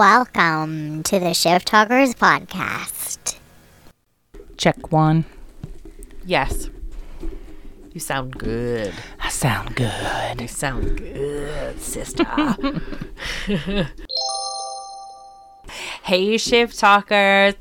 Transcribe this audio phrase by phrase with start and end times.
[0.00, 3.36] welcome to the Shift Talkers podcast.
[4.56, 5.26] Check one.
[6.24, 6.70] Yes.
[7.92, 8.94] You sound good.
[9.20, 10.40] I sound good.
[10.40, 12.24] You sound good, sister.
[16.04, 17.56] hey, Shift Talkers.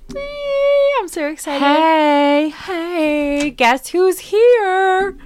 [0.97, 1.59] I'm so excited.
[1.61, 2.53] Hey.
[2.55, 5.17] Hey, guess who's here?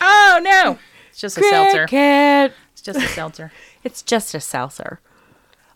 [0.00, 0.78] Oh no.
[1.10, 1.88] It's just a seltzer.
[1.88, 2.52] Cricket.
[2.72, 3.50] It's just a seltzer.
[3.84, 5.00] It's just a seltzer.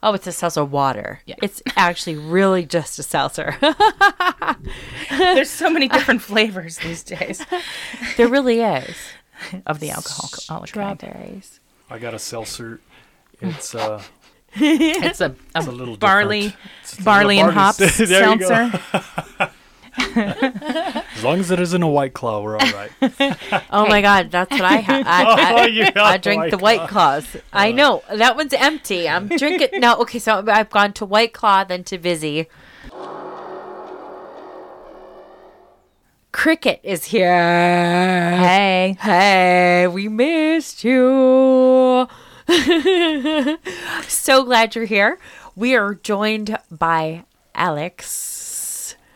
[0.03, 1.21] Oh, it's a seltzer water.
[1.27, 1.37] Yeah.
[1.43, 3.57] It's actually really just a seltzer.
[5.11, 7.45] There's so many different flavors these days
[8.17, 8.97] there really is.
[9.67, 10.29] of the alcohol.
[10.49, 10.69] kind.
[10.69, 11.61] Strawberries.
[11.91, 12.81] I got a seltzer.
[13.41, 14.03] It's uh,
[14.55, 16.71] It's a, a, it's a little barley, different.
[16.83, 18.07] It's a barley and hops There
[18.39, 18.73] seltzer.
[19.99, 22.91] As long as it isn't a white claw, we're all right.
[23.71, 25.07] Oh my god, that's what I have.
[25.07, 27.37] I, Oh, I, you got I drink White the White Claws.
[27.53, 27.75] I uh.
[27.75, 29.09] know that one's empty.
[29.09, 29.97] I'm drinking no.
[30.01, 32.47] Okay, so I've gone to White Claw, then to Vizzy.
[36.33, 38.37] Cricket is here.
[38.37, 38.97] Hey.
[39.01, 42.07] Hey, we missed you.
[44.07, 45.19] so glad you're here.
[45.55, 47.25] We are joined by
[47.55, 48.36] Alex.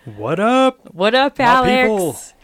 [0.04, 0.94] What up?
[0.94, 2.34] What up, My Alex?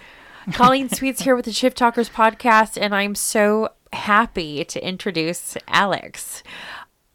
[0.53, 6.43] Colleen Sweets here with the Shift Talkers podcast, and I'm so happy to introduce Alex.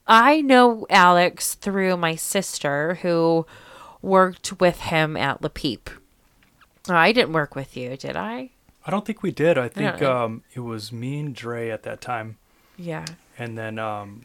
[0.08, 3.46] I know Alex through my sister who
[4.02, 5.90] worked with him at Le Peep.
[6.90, 8.50] I didn't work with you, did I?
[8.86, 9.58] I don't think we did.
[9.58, 10.24] I think Yeah.
[10.24, 12.38] um, it was me and Dre at that time,
[12.78, 13.06] Yeah.
[13.38, 14.24] and then um,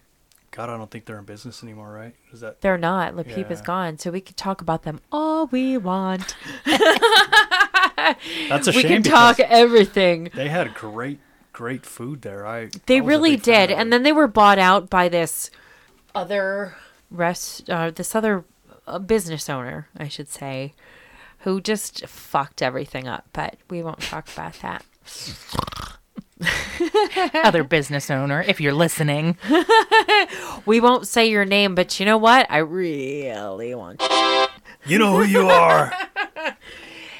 [0.57, 2.15] God, I don't think they're in business anymore, right?
[2.33, 3.15] Is that They're not.
[3.15, 6.35] Le Peep is gone, so we could talk about them all we want.
[6.65, 8.89] that's a we shame?
[8.89, 10.31] can talk everything.
[10.35, 11.21] They had great,
[11.53, 12.47] great food there.
[12.47, 15.51] I They I really did, and then they were bought out by this
[16.15, 16.75] other
[17.11, 18.47] rest, uh, this other
[18.87, 20.73] uh, business owner, I should say,
[21.41, 23.27] who just fucked everything up.
[23.35, 24.87] But we won't talk about that.
[27.35, 29.37] Other business owner, if you're listening.
[30.67, 32.47] We won't say your name, but you know what?
[32.51, 34.03] I really want.
[34.03, 34.47] you
[34.85, 35.93] You know who you are.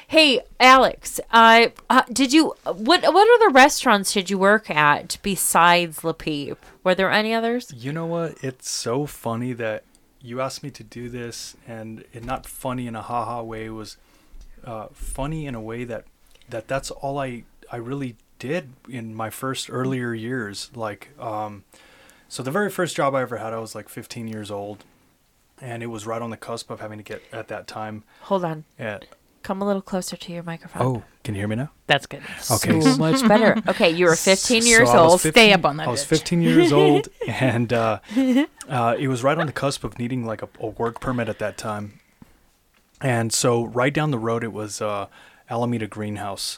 [0.09, 6.01] Hey, Alex, I uh, did you what what other restaurants did you work at besides
[6.01, 6.57] Le Peep?
[6.81, 7.73] Were there any others?
[7.75, 8.41] You know what?
[8.41, 9.83] It's so funny that
[10.21, 13.65] you asked me to do this, and it not funny in a haha way.
[13.65, 13.97] It was
[14.63, 16.05] uh, funny in a way that
[16.47, 20.69] that that's all I I really did in my first earlier years.
[20.75, 21.63] Like, um,
[22.27, 24.83] so the very first job I ever had, I was like 15 years old,
[25.61, 28.03] and it was right on the cusp of having to get at that time.
[28.23, 29.05] Hold on, At
[29.43, 30.81] come a little closer to your microphone.
[30.85, 31.71] oh, can you hear me now?
[31.87, 32.21] That's good.
[32.51, 32.81] Okay.
[32.81, 33.55] so much better.
[33.69, 35.21] Okay, you were 15 So years I was old.
[35.21, 36.07] 15 Stay up on that I was bitch.
[36.07, 37.99] 15 years old, and uh,
[38.67, 41.39] uh, it was right on the cusp of needing like a, a work permit at
[41.39, 41.99] that time.
[42.99, 45.05] And so right down the road, it was uh,
[45.49, 46.57] Alameda Greenhouse,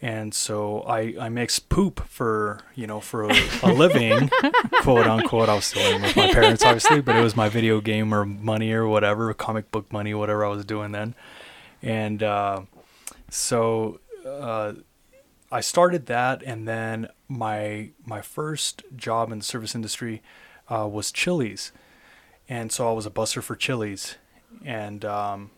[0.00, 4.30] and so I I mix poop for you know for a, a living,
[4.82, 5.48] quote unquote.
[5.48, 8.24] I was still living with my parents, obviously, but it was my video game or
[8.24, 11.14] money or whatever, comic book money, whatever I was doing then,
[11.82, 12.62] and uh,
[13.30, 14.00] so.
[14.26, 14.74] Uh,
[15.50, 20.22] I started that, and then my my first job in the service industry
[20.68, 21.72] uh, was Chili's,
[22.48, 24.16] and so I was a busser for Chili's,
[24.62, 25.50] and um,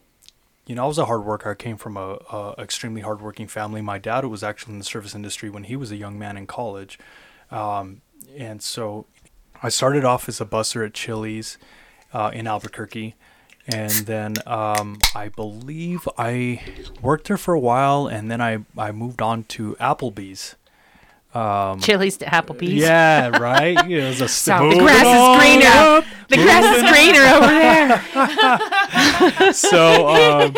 [0.71, 1.51] you know I was a hard worker.
[1.51, 3.83] I came from a, a extremely hardworking family.
[3.83, 6.47] My dad was actually in the service industry when he was a young man in
[6.47, 6.97] college,
[7.51, 8.03] um,
[8.39, 9.07] and so
[9.65, 11.59] I started off as a busser at Chili's
[12.13, 13.17] uh, in Albuquerque.
[13.67, 16.63] And then um, I believe I
[17.03, 20.55] worked there for a while, and then I, I moved on to Applebee's.
[21.33, 22.75] Chili's to Applebee's.
[22.75, 23.89] Yeah, right.
[23.89, 24.75] It was a Sorry.
[24.75, 26.03] The grass is greener.
[26.29, 28.03] The grass is greener over there.
[29.53, 30.55] So, um,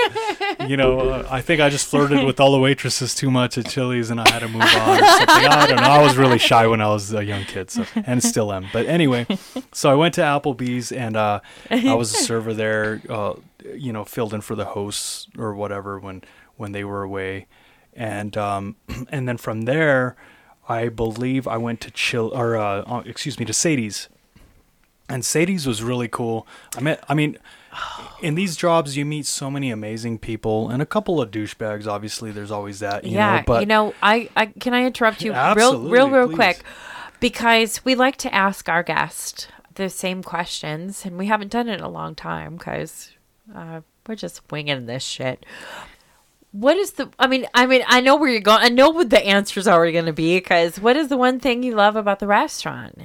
[0.69, 3.69] you know, uh, I think I just flirted with all the waitresses too much at
[3.69, 4.69] Chili's, and I had to move on.
[4.69, 5.83] I don't know.
[5.83, 8.67] I was really shy when I was a young kid, so, and still am.
[8.73, 9.27] But anyway,
[9.73, 11.41] so I went to Applebee's, and uh,
[11.71, 13.03] I was a server there.
[13.09, 13.35] Uh,
[13.75, 16.23] you know, filled in for the hosts or whatever when
[16.57, 17.47] when they were away,
[17.95, 18.77] and um,
[19.11, 20.17] and then from there,
[20.69, 24.09] I believe I went to chill or uh, uh, excuse me to Sadie's.
[25.09, 26.47] And Sadie's was really cool.
[26.77, 27.37] I met, I mean,
[28.23, 31.87] in these jobs you meet so many amazing people and a couple of douchebags.
[31.87, 33.05] Obviously, there's always that.
[33.05, 36.29] You yeah, know, but you know, I, I can I interrupt you real, real, real
[36.29, 36.35] please.
[36.35, 36.63] quick,
[37.21, 41.75] because we like to ask our guest the same questions, and we haven't done it
[41.75, 43.13] in a long time because
[43.55, 45.45] uh, we're just winging this shit.
[46.53, 47.11] What is the?
[47.19, 48.61] I mean, I mean, I know where you're going.
[48.63, 50.37] I know what the answer is already going to be.
[50.37, 52.99] Because what is the one thing you love about the restaurant?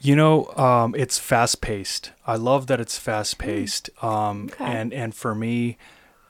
[0.00, 2.12] You know, um, it's fast paced.
[2.26, 3.88] I love that it's fast paced.
[4.02, 4.64] Um, Okay.
[4.64, 5.78] and and for me,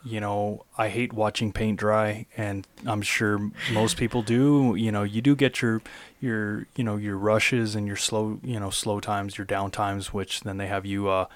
[0.05, 4.75] you know, I hate watching paint dry, and I'm sure most people do.
[4.77, 5.83] You know, you do get your
[6.21, 10.13] your you know your rushes and your slow you know slow times, your down times,
[10.13, 11.27] which then they have you uh,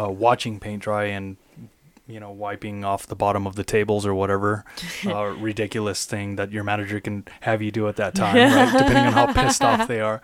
[0.00, 1.36] uh, watching paint dry and
[2.06, 4.64] you know wiping off the bottom of the tables or whatever
[5.06, 8.72] uh, ridiculous thing that your manager can have you do at that time, right?
[8.78, 10.20] Depending on how pissed off they are.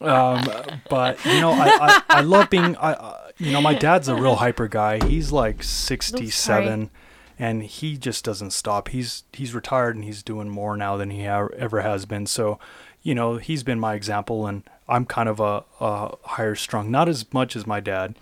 [0.00, 0.44] Um,
[0.90, 2.76] but you know, I, I, I love being.
[2.76, 5.04] I, uh, you know, my dad's a real hyper guy.
[5.06, 6.90] He's like sixty-seven,
[7.38, 8.88] and he just doesn't stop.
[8.88, 12.26] He's he's retired and he's doing more now than he ha- ever has been.
[12.26, 12.58] So,
[13.02, 17.08] you know, he's been my example, and I'm kind of a, a higher strung, not
[17.08, 18.16] as much as my dad,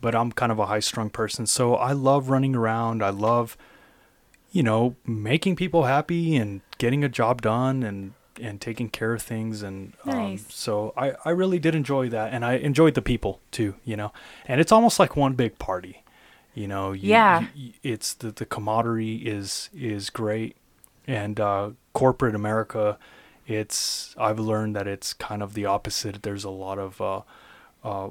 [0.00, 1.46] but I'm kind of a high strung person.
[1.46, 3.02] So I love running around.
[3.02, 3.56] I love,
[4.52, 9.20] you know, making people happy and getting a job done and and taking care of
[9.20, 9.62] things.
[9.62, 12.32] And um, so I, I really did enjoy that.
[12.32, 14.12] And I enjoyed the people too you know.
[14.46, 16.02] And it's almost like one big party
[16.54, 16.92] you know.
[16.92, 17.46] You, Yeah.
[17.54, 20.56] you- it's the the camaraderie is is great.
[21.06, 22.98] And uh, corporate America
[23.46, 26.22] it's I've learned that it's kind of the opposite.
[26.22, 27.20] There's a lot of uh,
[27.84, 28.10] uh,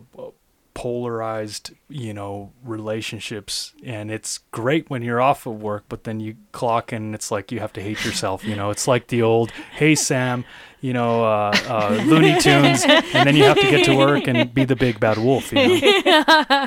[0.80, 6.38] polarized you know relationships and it's great when you're off of work but then you
[6.54, 9.52] clock and it's like you have to hate yourself you know it's like the old
[9.74, 10.46] hey sam
[10.80, 14.54] you know uh, uh, looney tunes and then you have to get to work and
[14.54, 15.58] be the big bad wolf you
[16.06, 16.66] know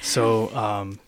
[0.00, 0.98] so um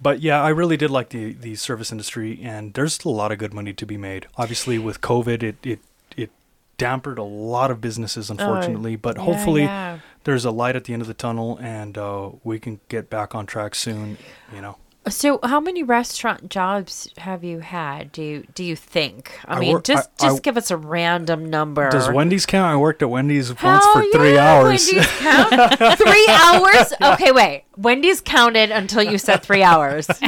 [0.00, 3.38] but yeah, I really did like the the service industry, and there's a lot of
[3.38, 4.26] good money to be made.
[4.36, 5.80] Obviously, with COVID, it it
[6.16, 6.30] it
[6.76, 8.94] dampened a lot of businesses, unfortunately.
[8.94, 9.98] but Yeah, hopefully, yeah.
[10.24, 13.34] There's a light at the end of the tunnel, and uh, we can get back
[13.34, 14.18] on track soon.
[14.54, 14.76] You know,
[15.06, 18.12] So, how many restaurant jobs have you had?
[18.12, 19.38] Do you do you think?
[19.46, 21.88] I, I mean, wor- just I- I- just give us a random number.
[21.88, 22.66] does Wendy's count?
[22.70, 24.86] I worked at Wendy's once Hell for three yeah, hours.
[24.92, 25.98] Wendy's count?
[25.98, 26.92] three hours?
[27.00, 27.64] Okay, wait.
[27.78, 30.08] Wendy's counted until you said three hours.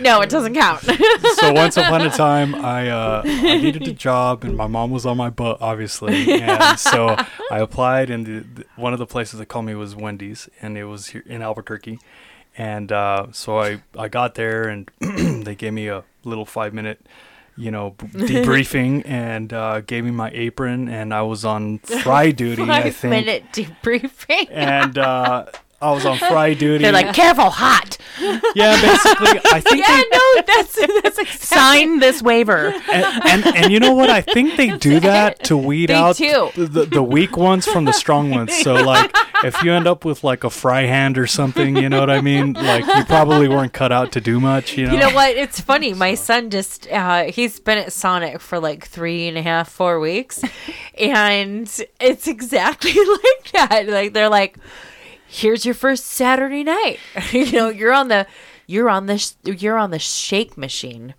[0.00, 0.80] no, it doesn't count.
[0.80, 5.06] so once upon a time, I uh, I needed a job, and my mom was
[5.06, 7.16] on my butt, obviously, and so
[7.50, 10.76] I applied, and the, the, one of the places that called me was Wendy's, and
[10.76, 12.00] it was here in Albuquerque,
[12.58, 17.00] and uh, so I I got there, and they gave me a little five minute.
[17.56, 22.62] You know, debriefing and uh, gave me my apron, and I was on fry duty.
[22.62, 24.46] I Five think, minute debriefing.
[24.50, 25.46] and uh,
[25.80, 26.82] I was on fry duty.
[26.82, 27.98] They're like, careful, hot.
[28.54, 31.46] yeah, basically, I think yeah, they no, that's that's exactly.
[31.46, 32.74] Sign this waiver.
[32.92, 34.10] and, and and you know what?
[34.10, 36.50] I think they do that to weed They out do.
[36.56, 38.56] The, the the weak ones from the strong ones.
[38.58, 39.14] So like,
[39.44, 42.20] if you end up with like a fry hand or something, you know what I
[42.20, 42.54] mean?
[42.54, 44.76] Like you probably weren't cut out to do much.
[44.76, 44.92] You know.
[44.94, 45.36] You know what?
[45.36, 45.94] It's funny.
[45.94, 50.00] My son just, uh, he's been at Sonic for like three and a half, four
[50.00, 50.42] weeks.
[50.98, 51.70] and
[52.00, 53.84] it's exactly like that.
[53.88, 54.58] Like, they're like,
[55.28, 56.98] here's your first Saturday night.
[57.32, 58.26] you know, you're on the,
[58.66, 61.14] you're on the, sh- you're on the shake machine.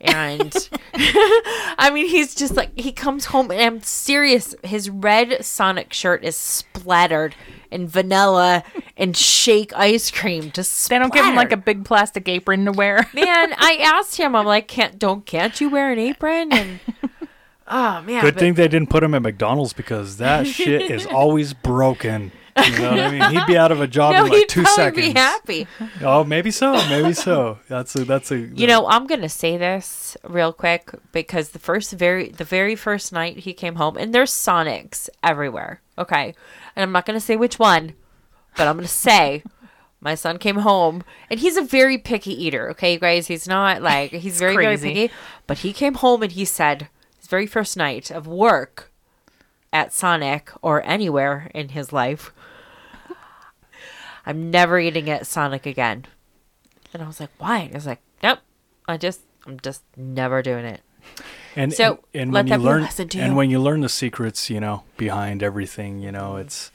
[0.00, 0.52] And
[0.94, 4.52] I mean, he's just like, he comes home and I'm serious.
[4.64, 7.36] His red Sonic shirt is splattered
[7.70, 8.64] in vanilla
[8.96, 10.50] and shake ice cream.
[10.50, 13.08] Just They don't give him like a big plastic apron to wear.
[13.14, 16.80] man i asked him i'm like can't don't can't you wear an apron and
[17.68, 21.06] oh man Good but- thing they didn't put him at McDonald's because that shit is
[21.06, 22.32] always broken.
[22.56, 23.30] You know what I mean?
[23.30, 24.98] He'd be out of a job no in like two seconds.
[24.98, 25.14] he'd two probably seconds.
[25.14, 25.66] be happy
[26.02, 26.72] Oh, maybe so.
[26.88, 27.58] Maybe so.
[27.68, 28.38] That's a that's a.
[28.38, 33.12] you know i'm gonna say this real quick because the first very the very first
[33.12, 36.34] night he came home and there's sonics everywhere okay
[36.76, 37.94] and i'm not gonna say which one
[38.56, 39.42] but i'm gonna say
[40.00, 43.80] my son came home and he's a very picky eater okay you guys he's not
[43.82, 44.82] like he's very crazy.
[44.82, 45.14] very picky
[45.46, 48.91] but he came home and he said his very first night of work
[49.72, 52.32] at Sonic or anywhere in his life.
[54.26, 56.06] I'm never eating at Sonic again.
[56.92, 57.70] And I was like, why?
[57.72, 58.40] I was like, nope.
[58.86, 60.82] I just, I'm just never doing it.
[61.56, 63.80] and So, and, and let when that you learn lesson to and when you learn
[63.80, 66.70] the secrets you know behind everything you know it's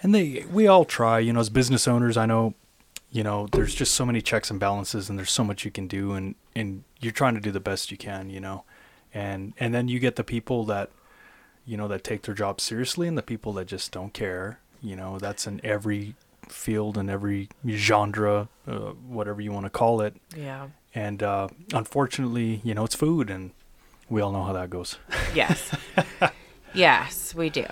[0.00, 2.54] and they we all try you know as business owners i know
[3.10, 5.88] you know there's just so many checks and balances and there's so much you can
[5.88, 8.62] do and and you're trying to do the best you can you know
[9.12, 10.88] and and then you get the people that
[11.68, 14.96] you know that take their job seriously and the people that just don't care you
[14.96, 16.14] know that's in every
[16.48, 20.68] field and every genre uh, whatever you want to call it Yeah.
[20.94, 23.50] and uh, unfortunately, you know, it's food, and
[24.08, 24.96] we all know how that goes.
[25.34, 25.70] Yes.
[26.72, 27.66] yes, we do.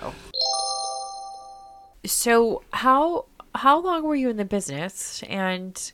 [2.05, 3.25] So how
[3.55, 5.91] how long were you in the business and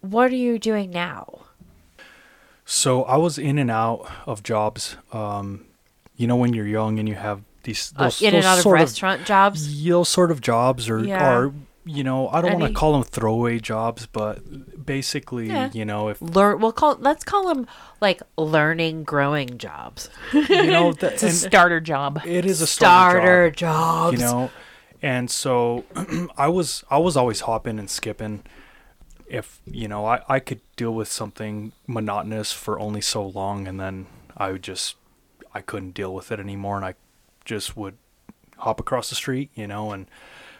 [0.00, 1.40] what are you doing now?
[2.64, 4.96] So I was in and out of jobs.
[5.12, 5.66] Um,
[6.16, 8.58] you know, when you're young and you have these Uh, those, in and those out
[8.58, 9.82] of restaurant jobs.
[9.82, 11.22] you know, sort of jobs or Yeah.
[11.24, 11.52] are
[11.86, 14.38] you know I don't want to call them throwaway jobs, but
[14.86, 15.70] basically Yeah.
[15.72, 16.58] you know if Learn.
[16.60, 16.96] We'll call.
[17.00, 17.66] Let's call them
[18.00, 20.08] like learning, growing jobs.
[20.32, 22.20] you know that It's a starter job.
[22.24, 24.12] it is a starter, Starter job, jobs.
[24.12, 24.50] you know,
[25.02, 25.84] and so
[26.38, 28.42] I was I was always hopping and skipping.
[29.26, 33.80] If you know I I could deal with something monotonous for only so long, and
[33.80, 34.06] then
[34.36, 34.96] I would just
[35.54, 36.94] I couldn't deal with it anymore, and I
[37.44, 37.96] just would
[38.58, 40.06] hop across the street, you know, and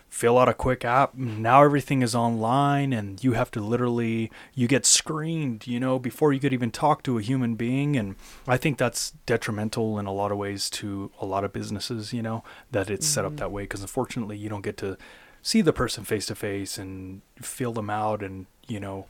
[0.09, 1.15] fill out a quick app.
[1.17, 6.33] Now everything is online, and you have to literally you get screened, you know, before
[6.33, 7.97] you could even talk to a human being.
[7.97, 8.15] And
[8.47, 12.23] I think that's detrimental in a lot of ways to a lot of businesses, you
[12.23, 14.97] know, that it's set up that way because unfortunately you don't get to
[15.43, 19.07] see the person face to face and feel them out, and you know,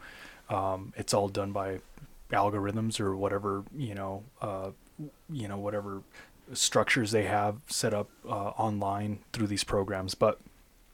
[0.48, 1.80] um, it's all done by
[2.32, 4.70] algorithms or whatever, you know, uh,
[5.30, 6.02] you know, whatever
[6.52, 10.14] structures they have set up uh, online through these programs.
[10.14, 10.38] But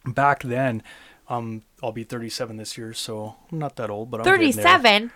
[0.07, 0.83] back then,
[1.29, 4.25] um, I'll be 37 this year, so I'm not that old, but I'm.
[4.25, 5.11] Thirty-seven.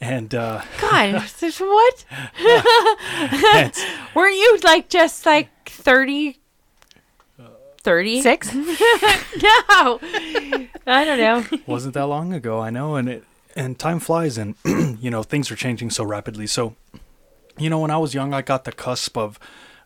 [0.00, 2.04] And uh, God, this- what?
[2.38, 6.38] it's- Weren't you like just like 30?
[7.82, 8.22] 30?
[8.22, 8.50] Six.
[8.54, 10.00] No.
[10.88, 11.58] I don't know.
[11.66, 15.50] wasn't that long ago, I know, and it and time flies, and you know things
[15.50, 16.46] are changing so rapidly.
[16.46, 16.74] So,
[17.58, 19.38] you know, when I was young, I got the cusp of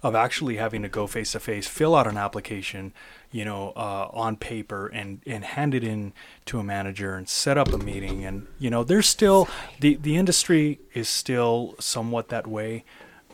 [0.03, 2.95] of actually having to go face to face, fill out an application,
[3.31, 6.13] you know, uh, on paper, and and hand it in
[6.47, 8.25] to a manager and set up a meeting.
[8.25, 9.49] And you know, there's still
[9.81, 12.85] the the industry is still somewhat that way,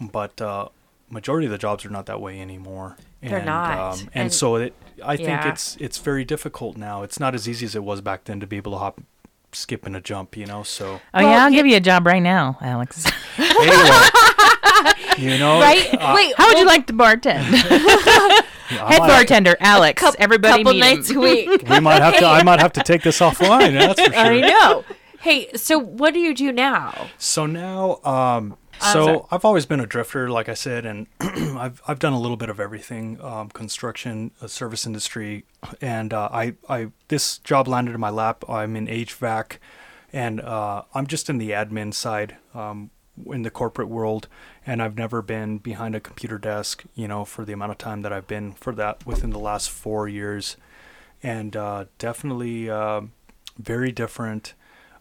[0.00, 0.68] but uh,
[1.08, 2.96] majority of the jobs are not that way anymore.
[3.22, 3.78] They're and, not.
[3.78, 4.74] Um, and, And- so it,
[5.04, 5.50] I think Yeah.
[5.50, 7.02] it's it's very difficult now.
[7.02, 9.00] It's not as easy as it was back then to be able to hop,
[9.56, 10.36] skip, and a jump.
[10.36, 13.04] You know, so Oh Well, yeah, I'll give you a job right now, Alex.
[13.38, 14.00] anyway,
[15.18, 15.88] you know, Right?
[15.94, 16.34] uh, Wait.
[16.36, 17.44] How would you like to bartend?
[17.52, 20.02] I Head might- bartender, Alex.
[20.02, 21.18] coup- Everybody couple meet nights him.
[21.18, 21.62] a week.
[21.68, 22.26] we might have to.
[22.26, 23.72] I might have to take this offline.
[23.74, 24.22] That's for sure.
[24.22, 24.84] I know.
[25.20, 27.06] Hey, so what do you do now?
[27.18, 29.28] So now, um, I'm so.
[29.30, 32.48] I've always been a drifter, like I said, and I've I've done a little bit
[32.48, 35.44] of everything: um, construction, uh, service industry,
[35.80, 38.44] and uh, I I this job landed in my lap.
[38.48, 39.58] I'm in HVAC,
[40.12, 42.36] and uh, I'm just in the admin side.
[42.54, 42.90] Um,
[43.30, 44.28] in the corporate world
[44.66, 48.02] and I've never been behind a computer desk, you know, for the amount of time
[48.02, 50.58] that I've been for that within the last 4 years
[51.22, 53.12] and uh, definitely um
[53.58, 54.54] very different.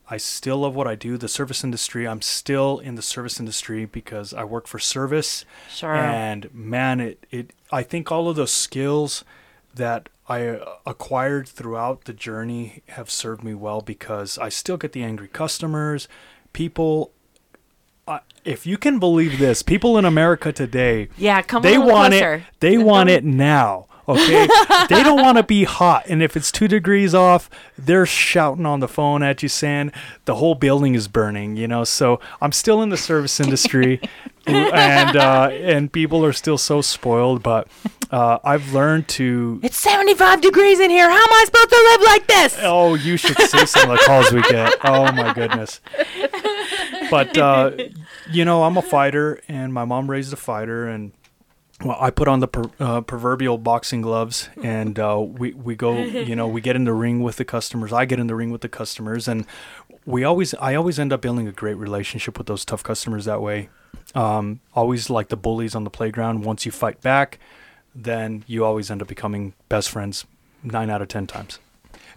[0.10, 1.18] I still love what I do.
[1.18, 5.46] The service industry, I'm still in the service industry because I work for service.
[5.70, 5.96] Sure.
[5.96, 9.24] And man, it, it I think all of those skills
[9.74, 14.92] that I uh, acquired throughout the journey have served me well because I still get
[14.92, 16.08] the angry customers.
[16.54, 17.12] People,
[18.08, 22.12] uh, if you can believe this, people in America today, Yeah, come on they want
[22.14, 22.34] closer.
[22.36, 22.44] it.
[22.60, 23.88] They want it now.
[24.08, 24.48] Okay,
[24.90, 28.80] they don't want to be hot, and if it's two degrees off, they're shouting on
[28.80, 29.92] the phone at you saying
[30.26, 31.56] the whole building is burning.
[31.56, 34.00] You know, so I'm still in the service industry,
[34.46, 37.42] and uh, and people are still so spoiled.
[37.42, 37.68] But
[38.12, 39.60] uh, I've learned to.
[39.64, 41.10] It's 75 degrees in here.
[41.10, 42.60] How am I supposed to live like this?
[42.62, 44.76] Oh, you should see some of the calls we get.
[44.84, 45.82] Oh my goodness.
[47.10, 47.72] But uh,
[48.30, 51.12] you know, I'm a fighter, and my mom raised a fighter, and
[51.84, 55.98] well, I put on the per, uh, proverbial boxing gloves, and uh, we we go.
[55.98, 57.92] You know, we get in the ring with the customers.
[57.92, 59.46] I get in the ring with the customers, and
[60.06, 63.42] we always I always end up building a great relationship with those tough customers that
[63.42, 63.70] way.
[64.14, 66.46] Um, always like the bullies on the playground.
[66.46, 67.40] Once you fight back,
[67.94, 70.26] then you always end up becoming best friends
[70.64, 71.60] nine out of ten times.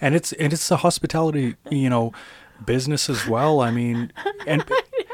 [0.00, 2.12] And it's and it's the hospitality, you know,
[2.64, 3.60] business as well.
[3.60, 4.12] I mean,
[4.46, 4.64] and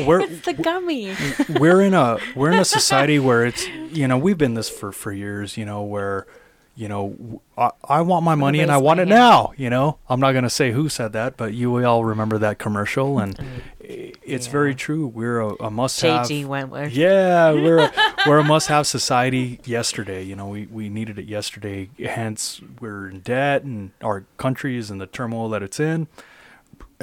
[0.00, 1.14] we're It's the gummy.
[1.60, 4.92] we're in a we're in a society where it's you know we've been this for
[4.92, 6.26] for years you know where
[6.74, 7.42] you know
[7.86, 9.10] I want my money and I want it hand.
[9.10, 12.58] now you know I'm not gonna say who said that but you all remember that
[12.58, 13.46] commercial and mm.
[13.84, 16.92] i- it's very true we're a, a must have JG Wentworth.
[16.92, 17.92] yeah we're a,
[18.26, 23.06] we're a must have society yesterday you know we, we needed it yesterday hence we're
[23.08, 26.06] in debt and our country is in the turmoil that it's in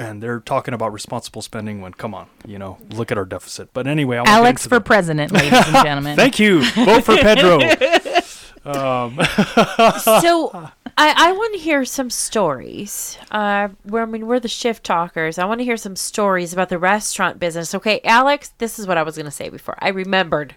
[0.00, 3.68] and they're talking about responsible spending when come on you know look at our deficit
[3.72, 6.16] but anyway I Alex for the- president, ladies and gentlemen.
[6.16, 7.60] thank you vote for pedro
[8.64, 9.18] um,
[10.00, 10.50] so
[10.96, 13.16] I, I want to hear some stories.
[13.30, 15.38] Uh, where I mean, we're the shift talkers.
[15.38, 17.74] I want to hear some stories about the restaurant business.
[17.74, 19.76] Okay, Alex, this is what I was going to say before.
[19.78, 20.56] I remembered.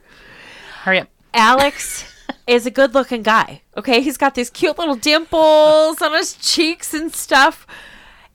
[0.82, 1.08] Hurry up.
[1.34, 2.04] Alex
[2.46, 3.62] is a good-looking guy.
[3.78, 7.66] Okay, he's got these cute little dimples on his cheeks and stuff.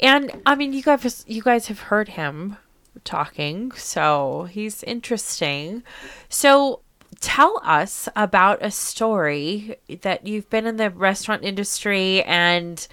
[0.01, 2.57] And I mean, you guys, you guys have heard him
[3.05, 5.83] talking, so he's interesting.
[6.29, 6.81] So
[7.21, 12.87] tell us about a story that you've been in the restaurant industry and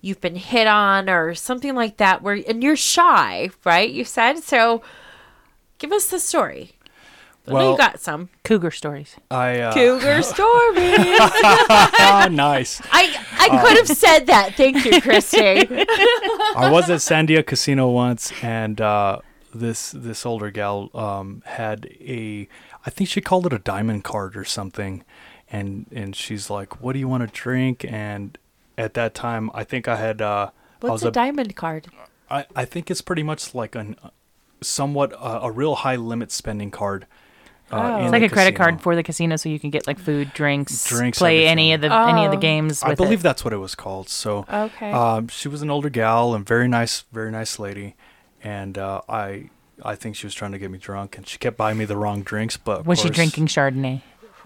[0.00, 3.90] you've been hit on or something like that where and you're shy, right?
[3.90, 4.82] You said so.
[5.78, 6.72] Give us the story.
[7.46, 9.16] I know Well- you got some Cougar stories.
[9.30, 10.98] I uh, cougar stories.
[12.30, 12.80] nice.
[12.92, 14.54] I I could have said that.
[14.56, 15.38] Thank you, Christy.
[16.56, 19.20] I was at Sandia Casino once, and uh,
[19.54, 22.48] this this older gal um, had a,
[22.84, 25.04] I think she called it a diamond card or something,
[25.50, 28.36] and and she's like, "What do you want to drink?" And
[28.76, 30.20] at that time, I think I had.
[30.20, 30.50] Uh,
[30.82, 31.88] I What's was a a, diamond card?
[32.30, 33.96] I, I think it's pretty much like an,
[34.62, 37.06] somewhat uh, a real high limit spending card.
[37.72, 38.02] Uh, Oh.
[38.04, 38.64] It's like the a credit casino.
[38.70, 41.80] card for the casino, so you can get like food, drinks, Drinks, play any of
[41.80, 42.40] the any of the Oh.
[42.40, 42.82] games.
[42.82, 43.22] I believe it.
[43.22, 44.08] that's what it was called.
[44.08, 44.90] So Okay.
[44.90, 47.94] Um, she was an older gal and very nice, very nice lady,
[48.42, 49.50] and uh, I
[49.84, 51.96] I think she was trying to get me drunk, and she kept buying me the
[51.96, 52.56] wrong drinks.
[52.56, 54.02] But of Was she drinking Chardonnay?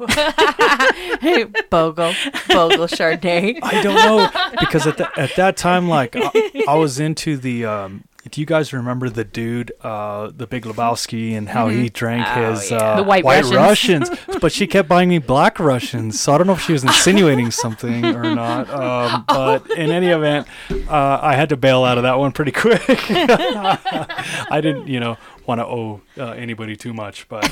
[1.70, 2.14] Bogle,
[2.48, 3.58] Bogle Chardonnay.
[3.62, 4.28] I don't know
[4.60, 7.64] because at the, at that time, like I, I was into the.
[7.64, 12.26] Um, do you guys remember the dude, uh, the Big Lebowski, and how he drank
[12.26, 12.76] Oh, his yeah.
[12.78, 14.10] uh, The white Russians?
[14.40, 17.50] but she kept buying me black Russians, so I don't know if she was insinuating
[17.50, 18.68] something or not.
[18.84, 20.46] Um, but in any event,
[20.88, 22.82] uh, I had to bail out of that one pretty quick.
[22.88, 25.16] I didn't, you know,
[25.46, 27.44] want to owe uh, anybody too much, but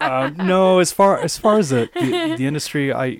[0.00, 0.78] um, no.
[0.78, 3.18] As far as far as the, the the industry, I,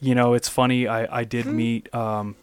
[0.00, 0.86] you know, it's funny.
[0.86, 2.36] I I did meet um,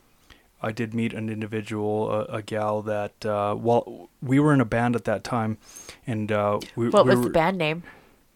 [0.64, 4.66] I did meet an individual, a, a gal that uh, while we were in a
[4.66, 5.58] band at that time,
[6.06, 7.84] and uh, we, What we was were, the band name?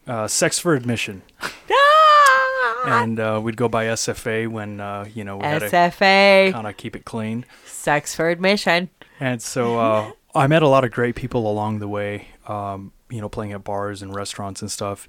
[0.08, 1.22] Uh, Sex for Admission,
[1.72, 3.02] Ah!
[3.02, 6.52] and uh, we'd go by SFA when uh, you know we had to SFA.
[6.52, 7.46] kind of keep it clean.
[7.66, 8.90] Sex for admission.
[9.20, 13.22] And so uh, I met a lot of great people along the way, um, you
[13.22, 15.08] know, playing at bars and restaurants and stuff.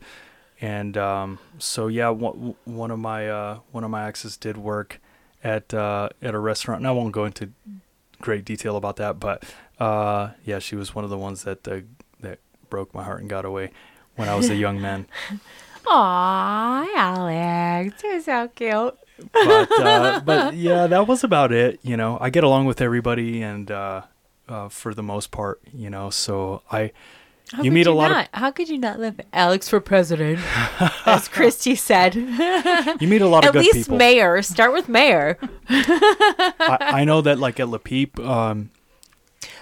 [0.60, 5.00] And um, so yeah, one, one of my uh, one of my exes did work
[5.46, 7.52] at uh, at a restaurant, and I won't go into
[8.20, 9.44] great detail about that, but
[9.78, 11.80] uh, yeah, she was one of the ones that uh,
[12.20, 13.70] that broke my heart and got away
[14.16, 15.06] when I was a young man.
[15.86, 18.98] Aw, Alex, you're so cute.
[19.32, 21.78] but uh, but yeah, that was about it.
[21.82, 24.02] You know, I get along with everybody, and uh,
[24.48, 26.92] uh, for the most part, you know, so I.
[27.52, 28.28] How you could meet a lot not?
[28.34, 30.40] How could you not live Alex for president?
[31.06, 32.16] As Christie said.
[32.16, 33.60] you meet a lot of people.
[33.60, 33.98] At least people.
[33.98, 34.42] mayor.
[34.42, 35.38] Start with mayor.
[35.68, 38.70] I, I know that like at Le Peep, um,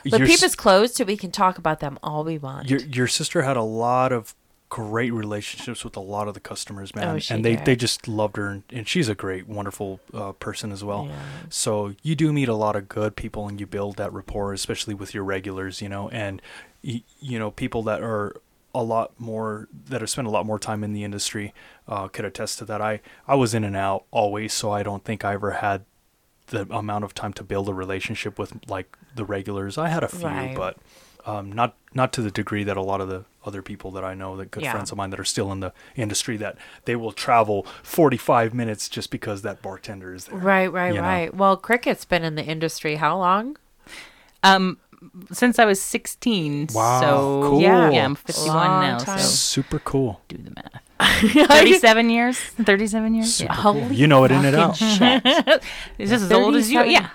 [0.04, 2.68] your, peep is closed, so we can talk about them all we want.
[2.68, 4.34] your your sister had a lot of
[4.74, 7.64] great relationships with a lot of the customers, man, Oh, and they did.
[7.64, 11.06] they just loved her, and, and she's a great, wonderful uh, person as well.
[11.06, 11.16] Yeah.
[11.48, 14.92] So you do meet a lot of good people, and you build that rapport, especially
[14.94, 16.42] with your regulars, you know, and
[16.82, 18.34] y- you know people that are
[18.74, 21.54] a lot more that have spent a lot more time in the industry
[21.87, 22.80] uh, could attest to that.
[22.82, 25.84] I I was in and out always, so I don't think I ever had
[26.48, 29.78] the amount of time to build a relationship with like the regulars.
[29.78, 30.56] I had a few, Right.
[30.56, 30.76] but
[31.24, 34.14] um, not not to the degree that a lot of the other people that I
[34.14, 34.72] know, that good Yeah.
[34.72, 38.88] friends of mine that are still in the industry, that they will travel 45 minutes
[38.88, 40.38] just because that bartender is there.
[40.38, 41.07] Right, right, you know?
[41.07, 41.35] right.
[41.35, 43.57] Well, cricket's been in the industry how long?
[44.42, 44.78] Um,
[45.33, 46.68] since I was 16.
[46.72, 47.61] Wow, So cool.
[47.61, 48.98] yeah, yeah, I'm 51 Long now.
[48.98, 49.18] time.
[49.18, 50.20] So Super cool.
[50.28, 50.80] do the math.
[51.48, 52.38] 37 years.
[52.38, 53.35] 37 years.
[53.35, 53.61] Super Yeah.
[53.61, 53.92] cool.
[53.92, 54.78] You know it in and out.
[54.80, 56.83] It's just as old as you.
[56.85, 57.09] Yeah.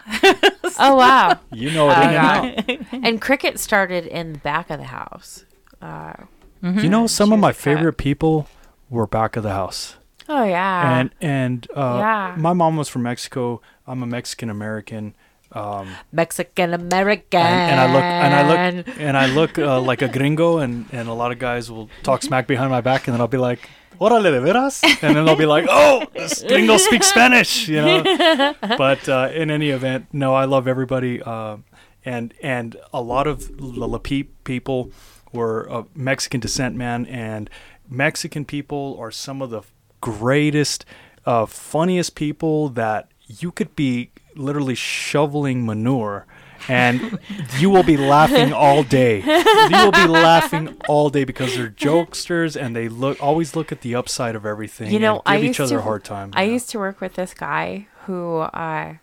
[0.81, 1.39] Oh wow!
[1.51, 2.77] You know it in and out.
[3.03, 5.43] and cricket started in the back of the house.
[5.81, 6.13] Uh,
[6.61, 7.63] You know, some of my was a cat.
[7.63, 8.47] favorite people
[8.89, 9.95] were back of the house.
[10.27, 10.99] oh yeah.
[10.99, 12.35] and and uh, yeah.
[12.37, 13.61] my mom was from Mexico.
[13.87, 15.13] I'm a Mexican American.
[15.51, 17.41] Um, Mexican American.
[17.41, 20.85] and, and I look and I look and I look uh, like a gringo, and
[20.91, 23.41] and a lot of guys will talk smack behind my back, and then I'll be
[23.49, 23.61] like,
[23.99, 28.03] "Órale de veras," and then they'll be like, "Oh, this gringo speaks Spanish," you know.
[28.77, 31.63] But uh, in any event, no, I love everybody, um,
[32.05, 34.91] and and a lot of La La Peep people
[35.31, 37.49] were of Mexican descent, man, and
[37.89, 39.61] Mexican people are some of the
[40.01, 40.85] greatest,
[41.25, 46.25] uh, funniest people that you could be literally shoveling manure
[46.67, 47.19] and
[47.57, 49.17] you will be laughing all day.
[49.21, 53.81] You will be laughing all day because they're jokesters and they look always look at
[53.81, 54.91] the upside of everything.
[54.91, 56.31] You know, and give I each used other to- a hard time.
[56.33, 56.53] I know.
[56.53, 58.95] used to work with this guy who uh,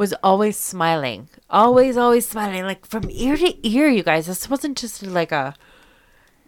[0.00, 3.86] was always smiling, always, always smiling, like from ear to ear.
[3.86, 5.54] You guys, this wasn't just like a,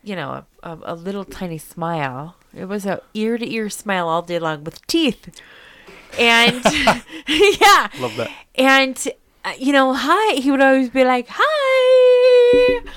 [0.03, 2.37] you know, a, a, little tiny smile.
[2.55, 5.39] It was a ear to ear smile all day long with teeth,
[6.19, 6.65] and
[7.29, 8.31] yeah, love that.
[8.55, 8.97] and
[9.45, 10.37] uh, you know, hi.
[10.37, 12.89] He would always be like, "Hi," and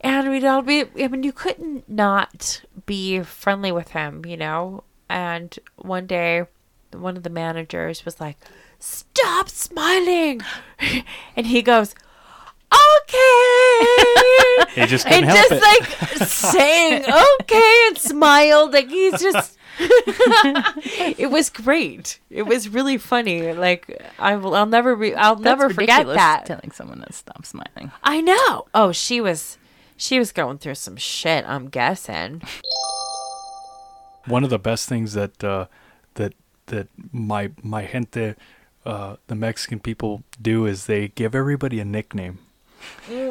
[0.00, 0.84] and we'd all be.
[1.02, 4.84] I mean, you couldn't not be friendly with him, you know.
[5.08, 6.44] And one day,
[6.92, 8.36] one of the managers was like,
[8.78, 10.40] "Stop smiling,"
[11.36, 11.94] and he goes,
[12.72, 13.84] "Okay."
[14.74, 16.20] He just couldn't and help just it.
[16.20, 19.56] like saying okay and smiled like he's just
[21.18, 25.44] it was great it was really funny like i will i'll never be i'll That's
[25.44, 27.90] never forget that Telling someone to stop smiling.
[28.04, 29.58] i know oh she was
[29.96, 32.42] she was going through some shit i'm guessing
[34.26, 35.66] One of the best things that uh,
[36.14, 36.34] that
[36.66, 38.34] that my my gente,
[38.88, 42.38] uh, the Mexican people do is they give everybody a nickname.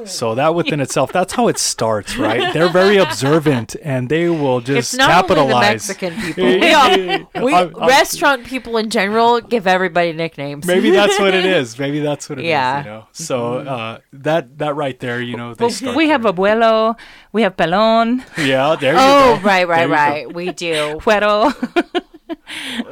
[0.05, 2.53] So that within itself, that's how it starts, right?
[2.53, 5.43] They're very observant and they will just it's not capitalize.
[5.49, 10.13] only the mexican people we, all, we I'm- I'm- restaurant people in general give everybody
[10.13, 11.77] nicknames Maybe that's what it is.
[11.79, 12.49] Maybe that's what it is.
[12.49, 12.79] Yeah.
[12.79, 13.07] You know.
[13.13, 16.33] So uh, that that right there, you know, they Well, start we have there.
[16.33, 16.95] abuelo,
[17.31, 18.75] we have pelon, yeah.
[18.79, 19.41] There you oh go.
[19.47, 19.93] right There right go.
[19.93, 21.53] right we do fuero,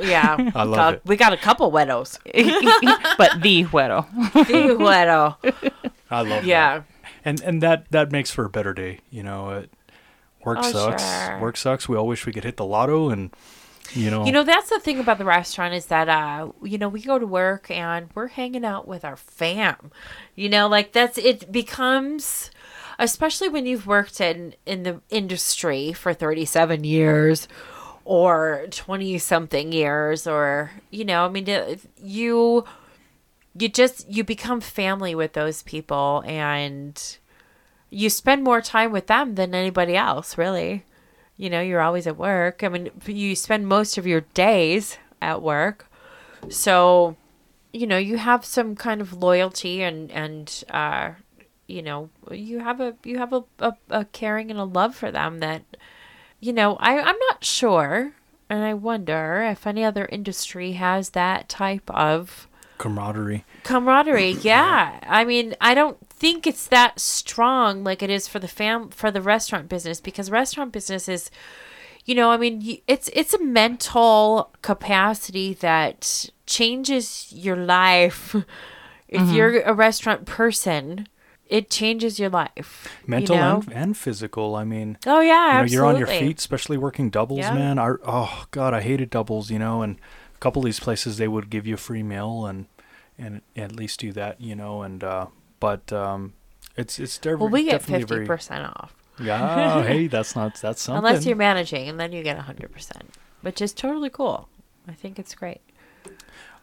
[0.02, 1.02] yeah I love Got- it.
[1.06, 2.17] we got a couple wedos
[3.17, 4.06] but the fuero.
[4.34, 5.36] the wedo
[6.12, 6.43] I love that.
[6.45, 6.84] yeah
[7.24, 9.69] and and that that makes for a better day you know it,
[10.43, 11.39] work Oh, sucks sure.
[11.39, 13.32] work sucks we all wish we could hit the lotto and
[13.93, 16.89] you know You know, that's the thing about the restaurant is that uh, you know,
[16.89, 19.91] we go to work and we're hanging out with our fam.
[20.34, 22.50] You know, like that's it becomes
[22.98, 27.48] especially when you've worked in in the industry for 37 years
[28.05, 31.47] or 20 something years or you know, I mean
[32.01, 32.63] you
[33.57, 37.17] you just you become family with those people and
[37.89, 40.83] you spend more time with them than anybody else, really.
[41.37, 42.63] You know, you're always at work.
[42.63, 45.89] I mean, you spend most of your days at work.
[46.49, 47.15] So,
[47.73, 51.11] you know, you have some kind of loyalty and and uh
[51.67, 55.09] you know, you have a you have a, a, a caring and a love for
[55.11, 55.63] them that
[56.39, 58.13] you know, I I'm not sure
[58.50, 63.45] and I wonder if any other industry has that type of camaraderie.
[63.63, 64.32] camaraderie.
[64.41, 65.00] Yeah.
[65.04, 69.12] I mean i don't think it's that strong like it is for the fam for
[69.12, 71.32] the restaurant business because restaurant business is
[72.06, 78.36] you know i mean it's it's a mental capacity that changes your life
[79.08, 79.34] if mm-hmm.
[79.34, 81.08] you're a restaurant person
[81.47, 83.62] it changes your life you mental know?
[83.67, 87.10] and, and physical i mean oh yeah you know, you're on your feet especially working
[87.10, 87.53] doubles Yeah.
[87.53, 89.97] man I, oh god i hated doubles you know and
[90.34, 92.65] a couple of these places they would give you a free meal and
[93.17, 95.27] and at least do that you know and uh
[95.60, 96.34] but um
[96.75, 100.81] it's it's de- well we get definitely 50% very off yeah hey that's not that's
[100.81, 102.91] something unless you're managing and then you get 100%
[103.41, 104.49] which is totally cool
[104.88, 105.62] i think it's great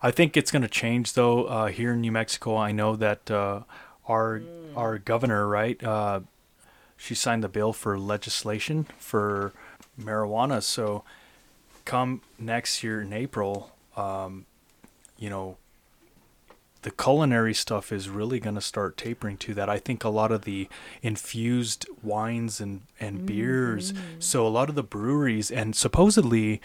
[0.05, 1.45] I think it's going to change though.
[1.45, 3.61] Uh, here in New Mexico, I know that uh,
[4.09, 4.62] our Mm.
[4.77, 5.83] Our governor, right?
[5.83, 6.21] Uh,
[6.97, 9.53] she signed the bill for legislation for
[10.01, 10.63] marijuana.
[10.63, 11.05] So,
[11.85, 14.47] come next year in April, um,
[15.19, 15.57] you know,
[16.83, 19.69] the culinary stuff is really going to start tapering to that.
[19.71, 20.69] I think a lot of the
[21.01, 23.93] infused wines and, and beers.
[24.19, 26.61] So a lot of the breweries and supposedly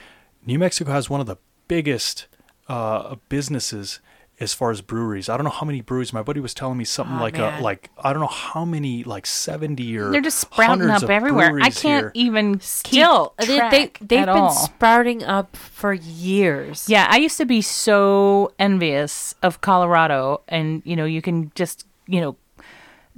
[0.45, 2.25] New Mexico has one of the biggest
[2.67, 3.99] uh, businesses
[4.39, 5.29] as far as breweries.
[5.29, 6.13] I don't know how many breweries.
[6.13, 7.59] My buddy was telling me something Oh, like man.
[7.59, 11.57] a like I don't know how many like seventy or They're just sprouting up everywhere.
[11.61, 12.11] I can't here.
[12.13, 14.51] even Still, keep they, track they they've at been all.
[14.51, 16.87] sprouting up for years.
[16.87, 21.85] Yeah, I used to be so envious of Colorado, and you know, you can just
[22.05, 22.35] you know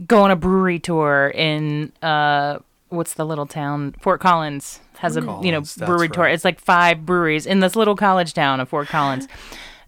[0.07, 3.93] go on a brewery tour in uh, what's the little town?
[4.01, 6.27] Fort Collins has a Fort you know Collins, that's brewery tour.
[6.27, 9.27] It's like five breweries in this little college town of Fort Collins,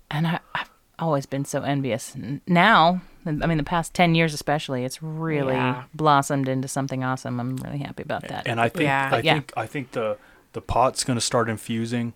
[0.09, 0.69] and I, I've
[1.01, 2.15] always been so envious.
[2.47, 5.83] Now, I mean, the past ten years especially, it's really Yeah.
[5.93, 7.39] blossomed into something awesome.
[7.39, 8.47] I'm really happy about that.
[8.47, 9.09] And I think Yeah.
[9.11, 9.33] I Yeah.
[9.33, 10.17] think I think the
[10.53, 12.11] the pot's going to start infusing,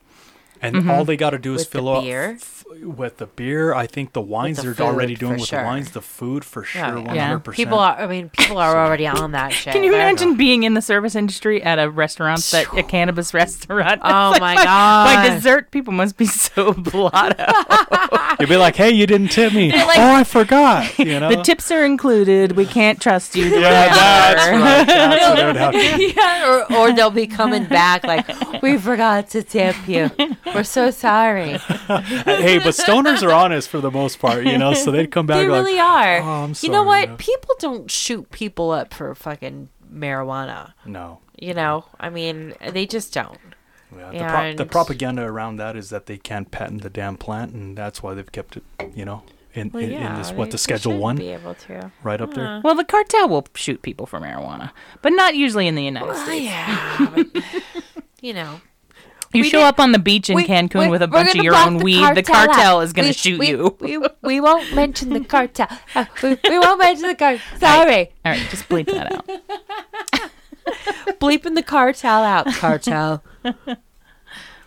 [0.62, 0.90] and mm-hmm.
[0.92, 3.74] all they got to do is With the fill up f- with the beer.
[3.74, 5.60] I think the wines the are already doing with sure.
[5.60, 7.56] the wines, the food for sure, Yeah, hundred percent.
[7.58, 7.96] People are.
[7.98, 9.74] I mean, people are already on that shit.
[9.74, 13.34] Can you They're- imagine being in the service industry at a restaurant, that a cannabis
[13.34, 14.02] restaurant?
[14.06, 15.16] Oh It's my like, God.
[15.16, 17.46] My dessert people must be so blotto.
[18.40, 19.72] You'd be like, "Hey, you didn't tip me.
[19.72, 21.30] like- oh, I forgot." You know.
[21.30, 22.54] the tips are included.
[22.54, 23.50] We can't trust you.
[23.50, 24.66] to yeah, that's remember.
[24.66, 24.88] right.
[24.88, 26.14] That's what it would have to be.
[26.16, 30.10] yeah, or, or they'll be coming back like, we forgot to tip you.
[30.54, 31.58] We're so sorry.
[31.58, 34.74] hey, but stoners are honest for the most part, you know.
[34.74, 36.20] So they'd come back They like, really are.
[36.20, 37.10] "Oh, I'm you know what?
[37.10, 37.16] you.
[37.18, 40.74] People don't shoot people up for fucking marijuana.
[40.86, 43.38] "No." You know, I mean, they just don't.
[43.96, 47.54] Yeah, the, pro- the propaganda around that is that they can't patent the damn plant,
[47.54, 50.52] and that's why they've kept it, you know, in, Well, in, yeah, in this what
[50.52, 51.92] the schedule one be able to.
[52.04, 52.60] right up there.
[52.64, 56.26] Well, the cartel will shoot people for marijuana, but not usually in the United Well,
[56.26, 56.46] States.
[56.46, 57.28] yeah, but,
[58.22, 58.60] you know.
[59.34, 61.36] You We show did- up on the beach in We- Cancun we- with a bunch
[61.36, 62.16] of your own the weed.
[62.16, 62.84] The cartel cartel out.
[62.84, 63.76] is going to shoot we, you.
[63.80, 65.68] We, we won't mention the cartel.
[65.94, 67.42] Uh, we, we won't mention the cartel.
[67.60, 68.12] Sorry.
[68.24, 69.28] All right, just bleep that out.
[71.20, 72.48] Bleeping the cartel out.
[72.54, 73.24] Cartel.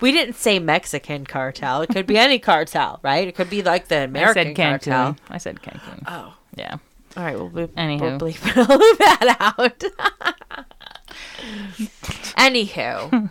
[0.00, 1.82] we didn't say Mexican cartel.
[1.82, 3.26] It could be any cartel, right?
[3.26, 4.68] It could be like the I American said Cancun.
[4.84, 5.16] cartel.
[5.30, 6.02] I said Cancun.
[6.06, 6.34] Oh.
[6.56, 6.76] Yeah.
[7.16, 8.00] All right, we'll, bleep, Anywho.
[8.00, 9.82] we'll bleep all of that out.
[12.36, 13.30] Anywho.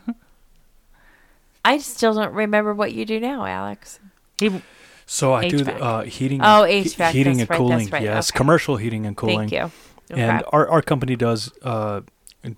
[1.68, 4.00] I still don't remember what you do now, Alex.
[4.40, 4.62] He,
[5.06, 5.82] So I do HVAC.
[5.82, 6.42] uh, heating.
[6.44, 7.78] Oh, he- HVAC, heating that's and right, cooling.
[7.80, 8.38] that's right, Yes, okay.
[8.38, 9.50] commercial heating and cooling.
[9.50, 9.72] Thank you.
[10.10, 12.02] And our our company does uh,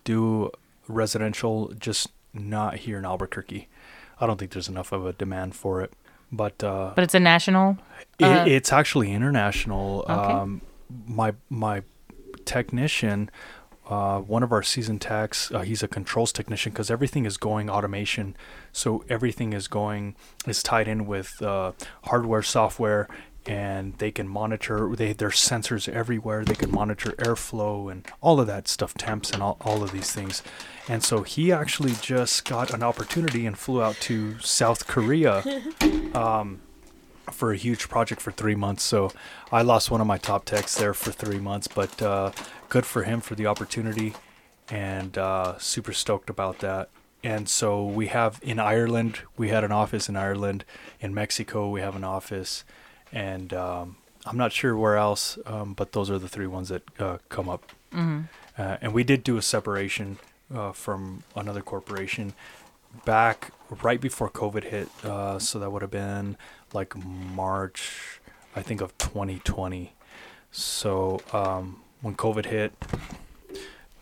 [0.04, 0.52] do
[0.88, 3.68] residential, just not here in Albuquerque.
[4.22, 5.92] I don't think there's enough of a demand for it,
[6.32, 7.78] but uh, but it's a national.
[8.20, 10.02] it, uh, it's actually international.
[10.08, 10.14] Okay.
[10.34, 10.62] Um,
[11.08, 11.82] my my
[12.46, 13.30] technician,
[13.90, 17.70] uh, one of our season techs, uh, he's a controls technician because everything is going
[17.70, 18.36] automation.
[18.72, 20.16] So everything is going
[20.48, 21.74] is tied in with uh,
[22.06, 23.08] hardware, software,
[23.46, 24.96] and they can monitor.
[24.96, 26.46] They there's sensors everywhere.
[26.46, 30.12] They can monitor airflow and all of that stuff, temps and all, all of these
[30.12, 30.44] things.
[30.88, 35.44] And so he actually just got an opportunity and flew out to South Korea
[36.14, 36.62] Um,
[37.32, 38.84] for a huge project for three months.
[38.84, 39.12] So
[39.52, 42.32] I lost one of my top techs there for three months, but uh,
[42.70, 44.16] good for him for the opportunity
[44.70, 46.90] and uh, super stoked about that.
[47.24, 50.64] And so we have in Ireland, we had an office in Ireland.
[51.02, 52.64] In Mexico, we have an office.
[53.12, 56.84] And um, I'm not sure where else, um, but those are the three ones that
[57.00, 57.72] uh, come up.
[58.58, 60.18] Uh, and we did do a separation
[60.54, 62.34] uh, from another corporation
[63.06, 63.52] back
[63.84, 64.90] right before COVID hit.
[65.04, 66.38] Uh, so that would have been
[66.74, 68.20] like March,
[68.56, 69.94] I think, of 2020.
[70.52, 72.74] So um, when COVID hit,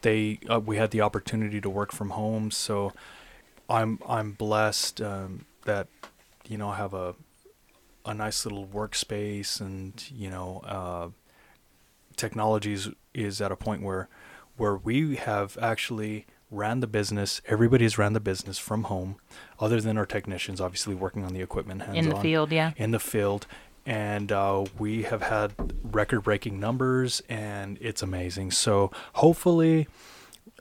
[0.02, 2.52] they uh, we had the opportunity to work from home.
[2.52, 2.94] So
[3.70, 5.88] I'm I'm blessed um, that
[6.48, 7.16] you know I have a
[8.06, 11.10] a nice little workspace and you know uh,
[12.16, 14.08] technologies is at a point where
[14.56, 19.18] where we have actually ran the business everybody's ran the business from home
[19.60, 22.72] other than our technicians obviously working on the equipment hands In the field, yeah.
[22.78, 23.46] in the field
[23.88, 28.52] and uh, we have had record breaking numbers and it's amazing.
[28.52, 29.88] So hopefully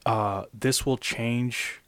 [0.07, 1.83] uh, this will change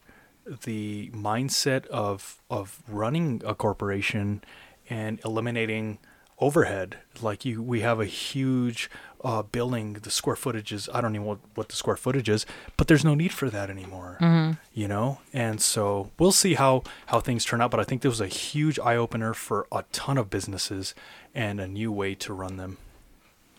[0.65, 4.43] the mindset of of running a corporation
[4.91, 5.99] and eliminating
[6.41, 6.97] overhead.
[7.23, 8.91] Like you we have a huge
[9.25, 12.29] uh, building the square footage is i don't even know what, what the square footage
[12.29, 14.17] is but there's no need for that anymore
[14.73, 15.19] you know?
[15.33, 18.27] And so we'll see how how things turn out but i think this was a
[18.29, 20.95] huge eye-opener for a ton of businesses
[21.35, 22.79] and a new way to run them.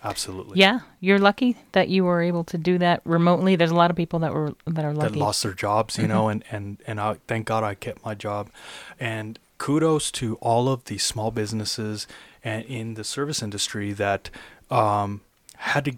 [0.03, 0.59] Absolutely.
[0.59, 3.57] Yeah, you're lucky that you were able to do that remotely.
[3.57, 5.13] There's a lot of people that were that are lucky.
[5.13, 8.15] that lost their jobs, you know, and and and I, thank God I kept my
[8.15, 8.49] job,
[8.97, 12.07] and kudos to all of the small businesses
[12.45, 14.29] and in the service industry that
[14.71, 15.19] um,
[15.59, 15.93] had to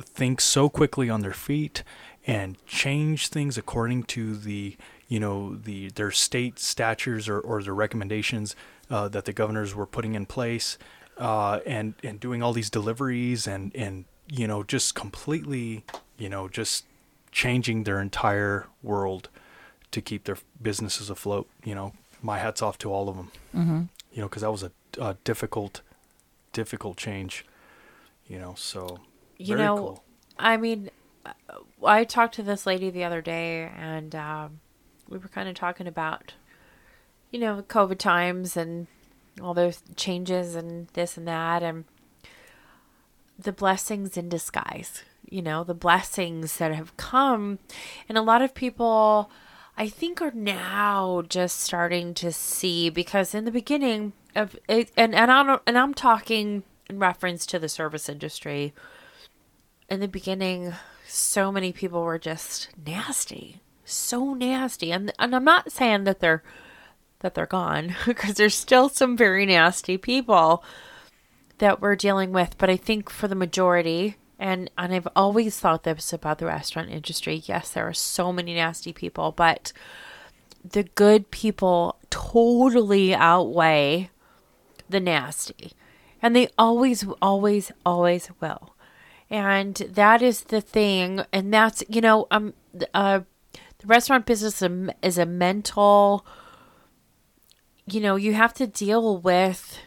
[0.00, 1.82] think so quickly on their feet
[2.26, 4.76] and change things according to the
[5.08, 8.54] you know the their state statutes or, or the recommendations
[8.90, 10.78] uh, that the governors were putting in place
[11.18, 15.84] uh, and and doing all these deliveries and and you know just completely
[16.16, 16.84] you know just
[17.32, 19.28] changing their entire world
[19.90, 21.92] to keep their businesses afloat you know.
[22.22, 23.82] My hats off to all of them mm-hmm.
[24.12, 25.82] you know because that was a, a difficult
[26.54, 27.44] difficult change
[28.26, 29.00] you know so
[29.38, 30.04] you know, cool.
[30.38, 30.90] I mean,
[31.84, 34.60] I talked to this lady the other day, and um,
[35.08, 36.34] we were kind of talking about,
[37.30, 38.86] you know, COVID times and
[39.42, 41.84] all those changes and this and that, and
[43.38, 45.02] the blessings in disguise.
[45.28, 47.58] You know, the blessings that have come,
[48.08, 49.30] and a lot of people,
[49.76, 55.14] I think, are now just starting to see because in the beginning of it, and
[55.14, 58.74] and I don't, and I'm talking in reference to the service industry
[59.88, 60.74] in the beginning,
[61.06, 66.42] so many people were just nasty, so nasty, and and I'm not saying that they're
[67.20, 70.64] that they're gone because there's still some very nasty people
[71.58, 75.84] that we're dealing with, but I think for the majority, and and I've always thought
[75.84, 77.42] this about the restaurant industry.
[77.44, 79.72] Yes, there are so many nasty people, but
[80.64, 84.10] the good people totally outweigh
[84.88, 85.72] the nasty.
[86.24, 88.74] And they always, always, always will.
[89.28, 91.22] And that is the thing.
[91.34, 92.54] And that's, you know, um,
[92.94, 93.20] uh,
[93.52, 94.62] the restaurant business
[95.02, 96.24] is a, mental,
[97.84, 99.78] you know, you have to deal with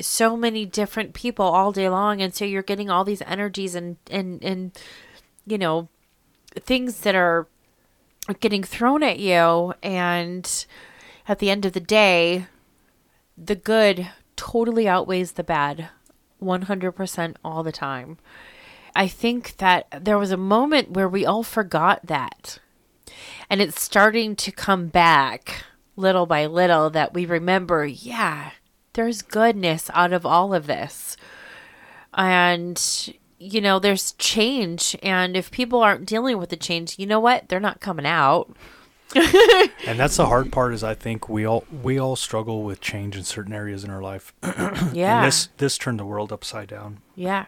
[0.00, 3.96] so many different people all day long and so you're getting all these energies and
[4.10, 4.72] and and
[5.46, 5.88] you know
[6.58, 7.46] things that are
[8.40, 10.66] getting thrown at you and
[11.28, 12.46] at the end of the day
[13.38, 15.88] the good totally outweighs the bad
[16.42, 18.18] 100% all the time.
[18.94, 22.58] I think that there was a moment where we all forgot that
[23.48, 25.64] and it's starting to come back
[25.96, 28.50] little by little that we remember yeah
[28.96, 31.16] there's goodness out of all of this.
[32.14, 32.82] And
[33.38, 37.48] you know there's change and if people aren't dealing with the change you know what?
[37.48, 38.56] They're not coming out
[39.86, 43.16] And that's the hard part is I think we all we all struggle with change
[43.16, 44.34] in certain areas in our life.
[44.92, 46.98] yeah And this this turned the world upside down.
[47.14, 47.46] yeah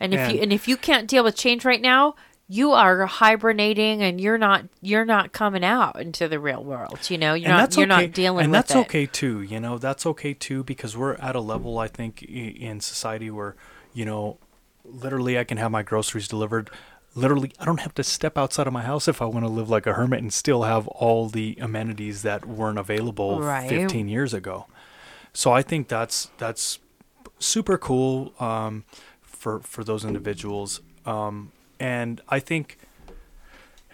[0.00, 2.14] and if you And- and if you can't deal with change right now
[2.48, 7.18] you are hibernating and you're not you're not coming out into the real world you
[7.18, 8.06] know you're and not that's you're okay.
[8.06, 9.42] not dealing and that's it okay too.
[9.42, 13.56] You know, that's okay too because we're at a level I think in society where
[13.92, 14.38] you know,
[14.84, 16.70] literally I can have my groceries delivered.
[17.16, 19.70] Literally, I don't have to step outside of my house if I want to live
[19.70, 23.68] like a hermit and still have all the amenities that weren't available Right.
[23.68, 24.66] 15 years ago.
[25.32, 26.78] So I think that's that's
[27.38, 28.84] super cool um,
[29.22, 30.80] for for those individuals.
[31.06, 32.78] Um, and I think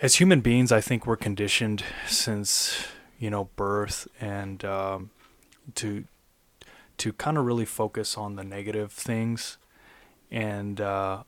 [0.01, 2.87] as human beings, I think we're conditioned since
[3.19, 5.11] you know birth and um,
[5.77, 6.05] to
[6.99, 9.59] to kind of really focus on the negative things.
[10.31, 11.23] And uh,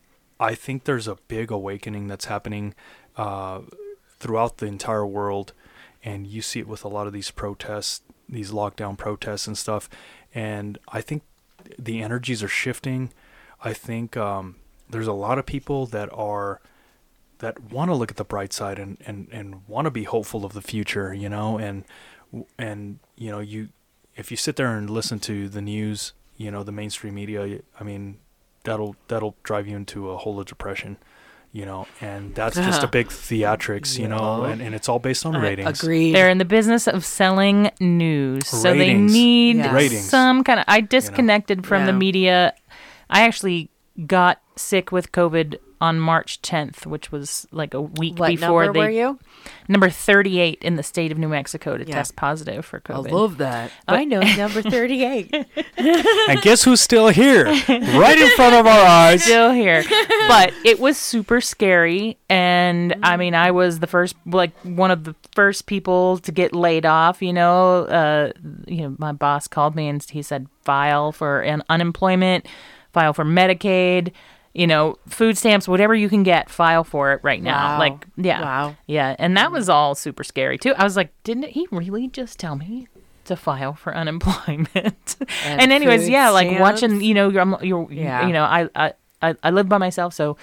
[0.45, 2.75] I think there's a big awakening that's happening
[3.17, 3.61] uh,
[4.19, 5.55] throughout the entire world,
[6.05, 9.89] and you see it with a lot of these protests, these lockdown protests and stuff.
[10.35, 11.23] And I think
[11.79, 13.11] the energies are shifting.
[13.63, 14.57] I think um,
[14.91, 16.61] there's a lot of people that are
[17.39, 20.45] that want to look at the bright side and, and, and want to be hopeful
[20.45, 21.85] of the future, you know, and
[22.59, 23.71] and you know you
[24.15, 27.85] if you sit there and listen to the news, you know, the mainstream media, I
[27.85, 28.19] mean,
[28.65, 30.97] that'll that'll drive you into a hole of depression,
[31.53, 35.25] you know, and that's just a big theatrics, you know, and, and it's all based
[35.25, 35.83] on ratings.
[35.83, 36.15] Agreed.
[36.15, 39.73] They're in the business of selling news, so they need Yes.
[39.73, 40.09] Ratings.
[40.09, 40.65] some kind of.
[40.69, 42.55] I disconnected from the media.
[43.11, 43.71] I actually
[44.07, 48.73] got sick with COVID on March 10th, which was like a week what before number
[48.73, 49.19] they were you
[49.69, 51.95] number 38 in the state of New Mexico to Yeah.
[51.97, 53.09] test positive for COVID.
[53.09, 53.71] I love that.
[53.87, 55.35] i know number 38
[55.77, 59.23] and guess who's still here, right in front of our eyes?
[59.25, 59.85] still here.
[60.29, 62.17] but it was super scary.
[62.31, 66.55] And I mean, I was the first, like, one of the first people to get
[66.55, 67.21] laid off.
[67.23, 68.33] You know, uh,
[68.67, 72.47] you know, my boss called me and he said, file for an unemployment,
[72.93, 74.13] file for Medicaid.
[74.55, 77.73] You know, food stamps, whatever you can get, file for it right now.
[77.75, 77.79] Wow.
[77.81, 78.77] Like, yeah, Wow.
[78.87, 80.73] yeah, and that was all super scary too.
[80.77, 82.87] I was like, didn't he really just tell me
[83.25, 85.17] to file for unemployment?
[85.45, 88.27] And, And anyways, yeah, like watching, you know, you're, you're Yeah.
[88.29, 88.69] you know, I,
[89.21, 90.37] I, I live by myself, so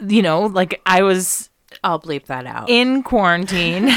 [0.00, 1.50] you know, like I was
[1.84, 3.86] i'll bleep that out in quarantine.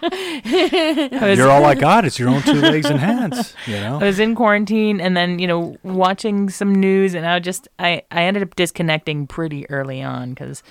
[0.00, 3.98] Was, You're all I got It's your own two legs and hands, you know.
[4.00, 8.02] I was in quarantine, and then you know, watching some news, and I just, I,
[8.10, 10.62] I ended up disconnecting pretty early on because,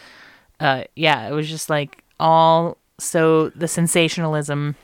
[0.59, 4.75] uh, yeah, it was just like all so the sensationalism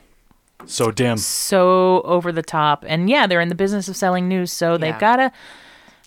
[0.66, 1.18] So dim.
[1.18, 4.78] so over the top and yeah they're in the business of selling news so Yeah.
[4.78, 5.32] they've got to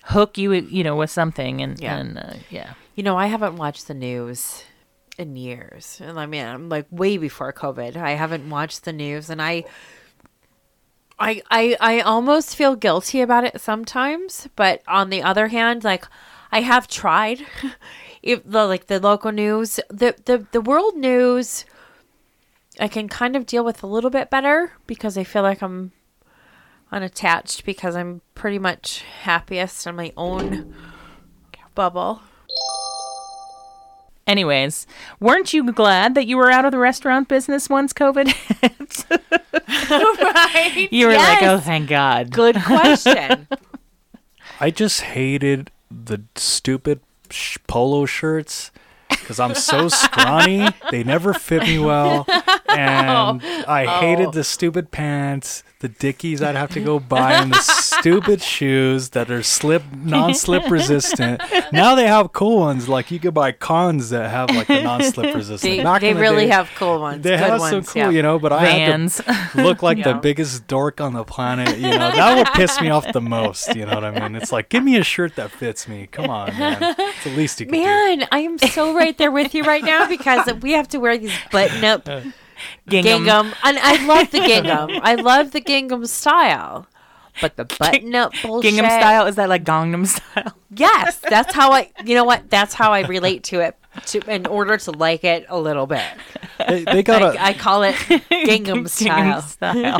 [0.06, 1.98] hook you you know with something and Yeah.
[1.98, 4.63] and uh, yeah You know, I haven't watched the news
[5.19, 6.01] in years.
[6.03, 7.95] And I mean, I'm like way before COVID.
[7.97, 9.65] I haven't watched the news and I
[11.19, 16.05] I I I almost feel guilty about it sometimes, but on the other hand, like
[16.51, 17.45] I have tried
[18.23, 21.65] if the like the local news, the the the world news
[22.79, 25.91] I can kind of deal with a little bit better because I feel like I'm
[26.91, 30.73] unattached because I'm pretty much happiest in my own
[31.75, 32.21] bubble.
[34.30, 34.86] Anyways
[35.20, 38.28] weren't you glad that you were out of the restaurant business once covid
[38.62, 39.06] hit?
[40.22, 40.88] right.
[40.92, 43.48] you were like oh thank god Good question.
[44.60, 47.00] I just hated the stupid
[47.30, 48.71] sh- polo shirts
[49.30, 50.67] because I'm so scrawny.
[50.90, 52.25] They never fit me well.
[52.69, 53.63] And oh.
[53.67, 54.44] I hated the oh.
[54.44, 59.44] stupid pants, the dickies I'd have to go buy, and the stupid shoes that are
[59.44, 61.42] slip, non slip resistant.
[61.71, 62.88] Now they have cool ones.
[62.88, 65.77] Like you could buy cons that have like the non slip resistant.
[65.77, 67.23] they Back they the really day, have cool ones.
[67.23, 67.71] They Good have ones.
[67.71, 68.10] some cool, yeah.
[68.10, 69.23] you know, but I had to
[69.56, 71.77] look like the biggest dork on the planet.
[71.77, 73.75] You know, that would piss me off the most.
[73.75, 74.36] You know what I mean?
[74.36, 76.08] It's like, give me a shirt that fits me.
[76.12, 76.96] Come on, man.
[76.98, 77.82] It's the least you can do.
[77.82, 81.15] Man, I am so right there with you right now because we have to wear
[81.17, 82.22] these button up uh,
[82.88, 83.26] gingham.
[83.26, 83.54] gingham.
[83.63, 84.90] And I love the gingham.
[85.04, 86.88] I love the gingham style.
[87.40, 88.74] But the button up bullshit.
[88.74, 90.58] Gingham style is that like Gangnam style?
[90.76, 91.92] Yes, that's how I.
[92.04, 92.50] You know what?
[92.50, 93.79] That's how I relate to it.
[94.08, 96.04] To in order to like it a little bit,
[96.67, 97.40] They, they got a.
[97.42, 97.96] I, I call it
[98.29, 99.42] gingham style.
[99.42, 99.98] Gingham style.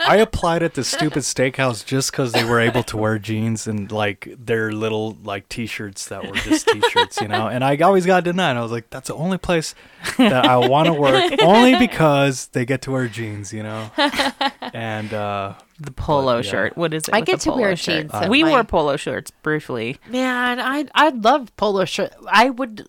[0.00, 3.92] I applied at the stupid steakhouse just because they were able to wear jeans and
[3.92, 7.48] like their little like t-shirts that were just t-shirts, you know.
[7.48, 8.56] And I always got denied.
[8.56, 9.74] I was like, that's the only place
[10.16, 13.90] that I want to work, only because they get to wear jeans, you know.
[14.74, 16.50] And uh, the polo But, yeah.
[16.50, 16.76] shirt.
[16.76, 17.14] What is it?
[17.14, 18.00] I with get the to polo wear shirt?
[18.02, 19.98] jeans at we my- wore polo shirts briefly.
[20.08, 22.12] Man, I I love polo shirt.
[22.30, 22.86] I would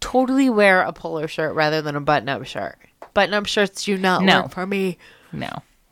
[0.00, 2.78] totally wear a polo shirt rather than a button-up shirt.
[3.14, 4.42] Button-up shirts do not No.
[4.42, 4.98] work for me.
[5.32, 5.48] No,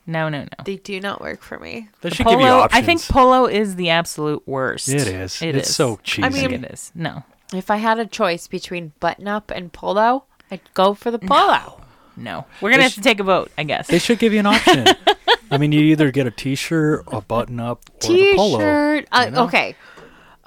[0.06, 0.48] no, no, no.
[0.64, 1.88] They do not work for me.
[2.00, 2.82] they should give you options.
[2.82, 4.88] I think polo is the absolute worst.
[4.88, 5.40] It is.
[5.42, 5.74] It It's is.
[5.76, 6.26] so cheesy.
[6.26, 6.90] I think it is.
[6.94, 11.80] No, If I had a choice between button-up and polo, I'd go for the polo.
[12.16, 12.44] no.
[12.60, 13.86] We're gonna have to take a vote, I guess.
[13.88, 14.86] they should give you an option.
[15.52, 18.58] I mean, you either get a t-shirt, a button-up, or the polo.
[18.58, 19.08] T-shirt.
[19.12, 19.44] Uh, you know?
[19.44, 19.76] Okay.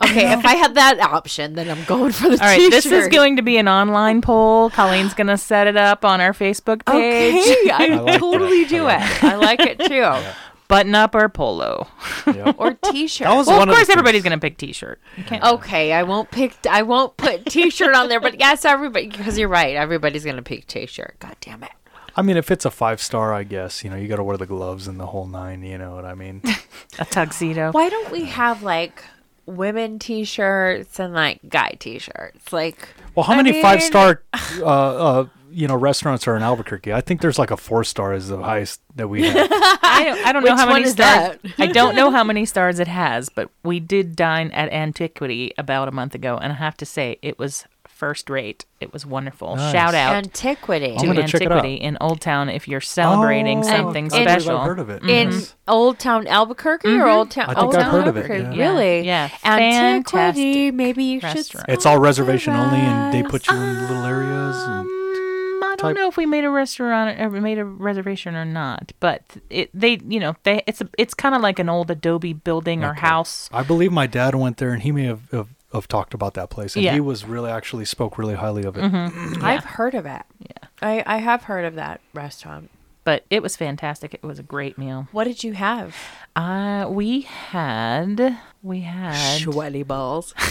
[0.03, 2.72] Okay, if I had that option, then I'm going for the All right, t-shirt.
[2.72, 4.70] this is going to be an online poll.
[4.70, 7.41] Colleen's gonna set it up on our Facebook page.
[7.41, 8.70] Okay, I, I like totally that.
[8.70, 9.24] do I it.
[9.24, 10.30] I like it too.
[10.68, 11.88] Button up or polo.
[12.28, 12.56] Yep.
[12.60, 13.26] Or t-shirt.
[13.28, 14.99] That was Well, one of of course, everybody's things- gonna pick t-shirt.
[15.16, 15.41] You can't.
[15.45, 16.58] Okay, I won't pick.
[16.70, 19.08] I won't put t-shirt on there, but yes, everybody.
[19.08, 21.16] Because you're right, everybody's gonna pick t-shirt.
[21.20, 21.72] God damn it.
[22.16, 24.45] I mean, if it's a five-star, I guess you know you got to wear the
[24.45, 25.63] gloves and the whole nine.
[25.63, 26.41] You know what I mean?
[26.99, 27.72] a tuxedo.
[27.72, 29.03] Why don't we have like
[29.45, 32.51] women t-shirts and like guy t-shirts?
[32.53, 34.24] Like, Well, how I many mean- five-star,
[34.59, 36.91] uh, uh, you know, restaurants are in Albuquerque?
[36.93, 39.36] I think there's like a four-star is the highest that we have.
[39.51, 41.38] I don't, I don't know how many stars.
[41.43, 41.53] that?
[41.59, 45.88] I don't know how many stars it has, but we did dine at Antiquity about
[45.88, 48.65] a month ago, and I have to say it was first rate.
[48.81, 49.55] It was wonderful.
[49.55, 49.71] Nice.
[49.71, 50.95] Shout out antiquity.
[50.97, 51.59] To gonna check it out.
[51.59, 54.57] Antiquity in Old Town if you're celebrating Oh, something And- I special.
[54.57, 55.01] I've heard of it.
[55.03, 55.55] in Yes.
[55.67, 57.45] Old Town Albuquerque or Old Town?
[57.45, 58.49] I think Old I've Town heard of it, yeah.
[58.57, 59.01] Really?
[59.07, 60.71] Yeah, Antiquity.
[60.71, 61.65] Maybe you restaurant.
[61.67, 61.73] should.
[61.73, 64.57] It's all reservation only, and they put you in little areas.
[64.67, 68.45] And Mm, I don't know if we made a restaurant or made a reservation or
[68.45, 71.89] not, but it they you know they it's a, it's kind of like an old
[71.91, 73.49] Adobe building or house.
[73.53, 76.49] I believe my dad went there, and he may have, have, have talked about that
[76.49, 76.93] place, and Yeah.
[76.93, 78.84] he was really actually spoke really highly of it.
[79.43, 80.23] I've heard of it.
[80.39, 80.67] Yeah.
[80.82, 82.69] I, I have heard of that restaurant.
[83.03, 84.13] But it was fantastic.
[84.15, 85.07] It was a great meal.
[85.11, 85.95] What did you have?
[86.36, 90.34] Uh we had we had Sweaty balls.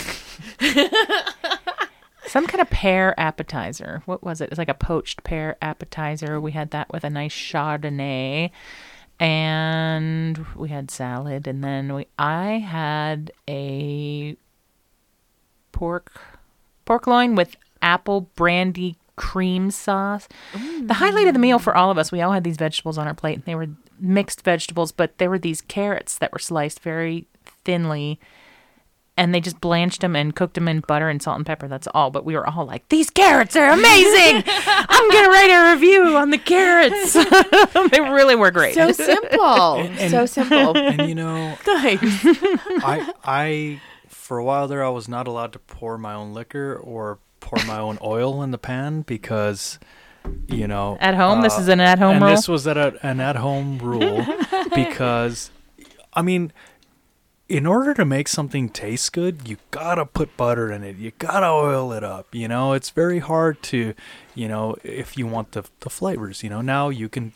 [2.27, 4.03] some kind of pear appetizer.
[4.07, 4.51] What was it?
[4.51, 6.41] It's like a poached pear appetizer.
[6.41, 8.51] We had that with a nice chardonnay.
[9.21, 14.37] And we had salad and then we I had a
[15.75, 16.19] pork
[16.87, 20.29] pork loin with apple brandy cream sauce.
[20.53, 20.91] The mm.
[20.91, 23.15] highlight of the meal for all of us, we all had these vegetables on our
[23.15, 23.69] plate and they were
[24.01, 27.27] mixed vegetables, but there were these carrots that were sliced very
[27.65, 28.19] thinly
[29.17, 31.69] and they just blanched them and cooked them in butter and salt and pepper.
[31.69, 32.11] That's all.
[32.11, 34.43] But we were all like, "These carrots are amazing!
[34.67, 37.13] I'm gonna write a review on the carrots.
[37.93, 39.89] they really were great." So simple.
[40.09, 40.77] so simple.
[40.77, 41.99] And you know, nice.
[42.83, 43.81] I I
[44.25, 47.63] for a while there I was not allowed to pour my own liquor or pour
[47.67, 49.79] my own oil in the pan because
[50.49, 52.35] you know At home, this uh, is an at-home and rule.
[52.35, 54.25] this was at a, an at-home rule
[54.75, 55.51] because
[56.15, 56.55] I mean
[57.51, 60.97] in order to make something taste good, you gotta put butter in it.
[60.97, 62.35] You gotta oil it up.
[62.35, 63.93] You know, it's very hard to,
[64.35, 66.43] you know, if you want the the flavors.
[66.43, 67.35] You know, now you can,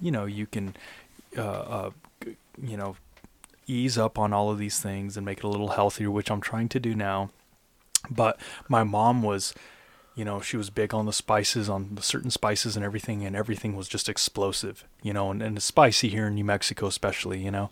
[0.00, 0.74] you know, you can,
[1.38, 1.90] uh, uh
[2.60, 2.96] you know,
[3.72, 6.40] ease up on all of these things and make it a little healthier, which I'm
[6.40, 7.30] trying to do now.
[8.10, 9.54] But my mom was,
[10.14, 13.34] you know, she was big on the spices, on the certain spices and everything, and
[13.34, 17.50] everything was just explosive, you know, and, and spicy here in New Mexico, especially, you
[17.50, 17.70] know.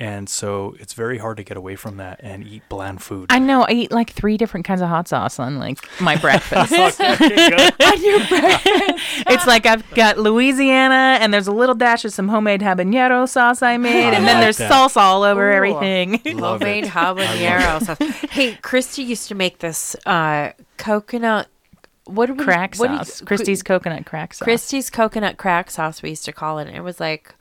[0.00, 3.26] And so it's very hard to get away from that and eat bland food.
[3.30, 3.62] I know.
[3.64, 6.72] I eat like three different kinds of hot sauce on like my breakfast.
[7.00, 9.04] on your breakfast.
[9.26, 13.60] it's like I've got Louisiana, and there's a little dash of some homemade habanero sauce
[13.60, 14.70] I made, I and then like there's that.
[14.70, 15.54] salsa all over Ooh.
[15.56, 16.20] everything.
[16.38, 16.90] Love Homemade it.
[16.90, 17.98] habanero sauce.
[18.30, 21.48] Hey, Christy used to make this uh, coconut.
[22.04, 23.20] What do we, crack what do you- sauce.
[23.22, 24.44] Christie's coconut crack sauce.
[24.44, 26.02] Christie's coconut crack sauce.
[26.02, 26.66] We used to call it.
[26.68, 27.34] And it was like,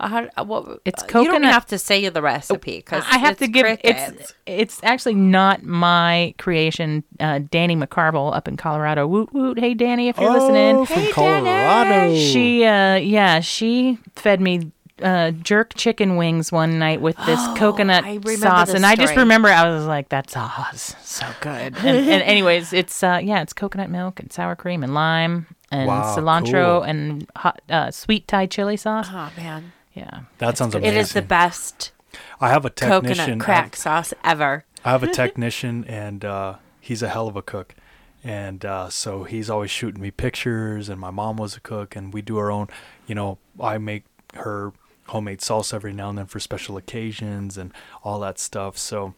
[0.00, 0.80] how, uh, what?
[0.84, 4.80] It's You don't have to say the recipe because I have to give it's it's
[4.82, 7.04] actually not my creation.
[7.20, 9.06] Uh, Danny McCarville up in Colorado.
[9.06, 9.58] Woot woot!
[9.58, 12.14] Hey Danny, if you're oh, listening, from Colorado.
[12.16, 14.72] she uh yeah she fed me
[15.02, 18.04] uh jerk chicken wings one night with this coconut
[18.38, 22.08] sauce, this and I just remember I was like, "That sauce, so good." And, and
[22.22, 26.78] anyways, it's uh yeah, it's coconut milk and sour cream and lime and Wow, cilantro
[26.78, 26.82] cool.
[26.82, 29.08] and hot uh, sweet Thai chili sauce.
[29.10, 30.20] Oh man, Yeah.
[30.38, 30.98] That sounds It amazing.
[30.98, 31.92] is the best
[32.40, 33.38] I have a technician.
[33.38, 34.64] coconut crack sauce ever.
[34.84, 37.74] I have a technician, and uh, he's a hell of a cook.
[38.22, 40.88] And uh, so he's always shooting me pictures.
[40.88, 42.68] And my mom was a cook, and we do our own.
[43.06, 44.72] You know, I make her
[45.08, 47.72] homemade salsa every now and then for special occasions and
[48.02, 48.78] all that stuff.
[48.78, 49.14] So,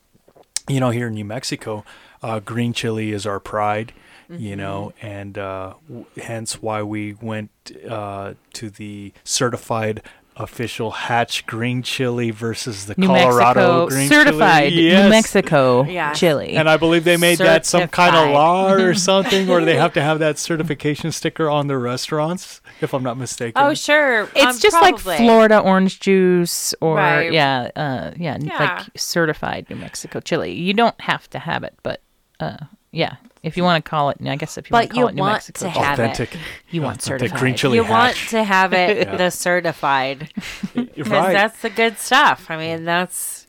[0.68, 1.84] you know, here in New Mexico,
[2.22, 3.92] uh, green chili is our pride.
[4.28, 7.50] You know, and uh, w- hence why we went
[7.88, 10.02] uh, to the certified
[10.38, 14.82] official Hatch green chili versus the New Colorado Mexico green certified chili.
[14.82, 15.10] New Yes.
[15.10, 16.12] Mexico Yeah.
[16.12, 16.56] chili.
[16.56, 18.34] And I believe they made that some kind of Certified.
[18.34, 22.92] law or something, or they have to have that certification sticker on their restaurants, if
[22.92, 23.62] I'm not mistaken.
[23.62, 24.24] Oh, sure.
[24.36, 25.04] it's um, just probably.
[25.12, 27.32] like Florida orange juice or Right.
[27.32, 28.58] yeah, uh, yeah, Yeah.
[28.58, 30.52] like certified New Mexico chili.
[30.52, 32.02] You don't have to have it, but
[32.40, 32.58] uh,
[32.92, 33.16] yeah,
[33.46, 35.14] if you want to call it, I guess if you want to call you it
[35.14, 36.30] New want Mexico to chili, have it.
[36.70, 37.40] You want authentic certified.
[37.40, 39.16] green chili You want to have it Yeah.
[39.16, 40.30] the certified
[40.74, 41.32] because right.
[41.32, 42.46] that's the good stuff.
[42.50, 43.46] I mean, that's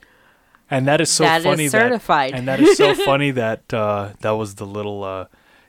[0.70, 2.34] and that is so that is funny certified.
[2.34, 5.26] that and that is so funny that uh, that was the little uh,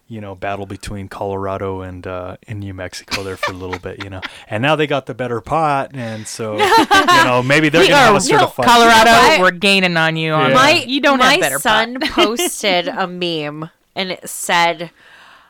[0.08, 4.02] you know battle between Colorado and uh, and New Mexico there for a little bit,
[4.02, 4.20] you know.
[4.48, 8.02] And now they got the better pot, and so you know maybe they're We gonna
[8.06, 8.66] have a certified.
[8.66, 9.10] Colorado.
[9.10, 9.40] You know what?
[9.40, 10.32] we're gaining on you.
[10.32, 10.54] On Yeah.
[10.54, 12.10] my you don't my have better son pot.
[12.10, 14.90] posted a meme and it said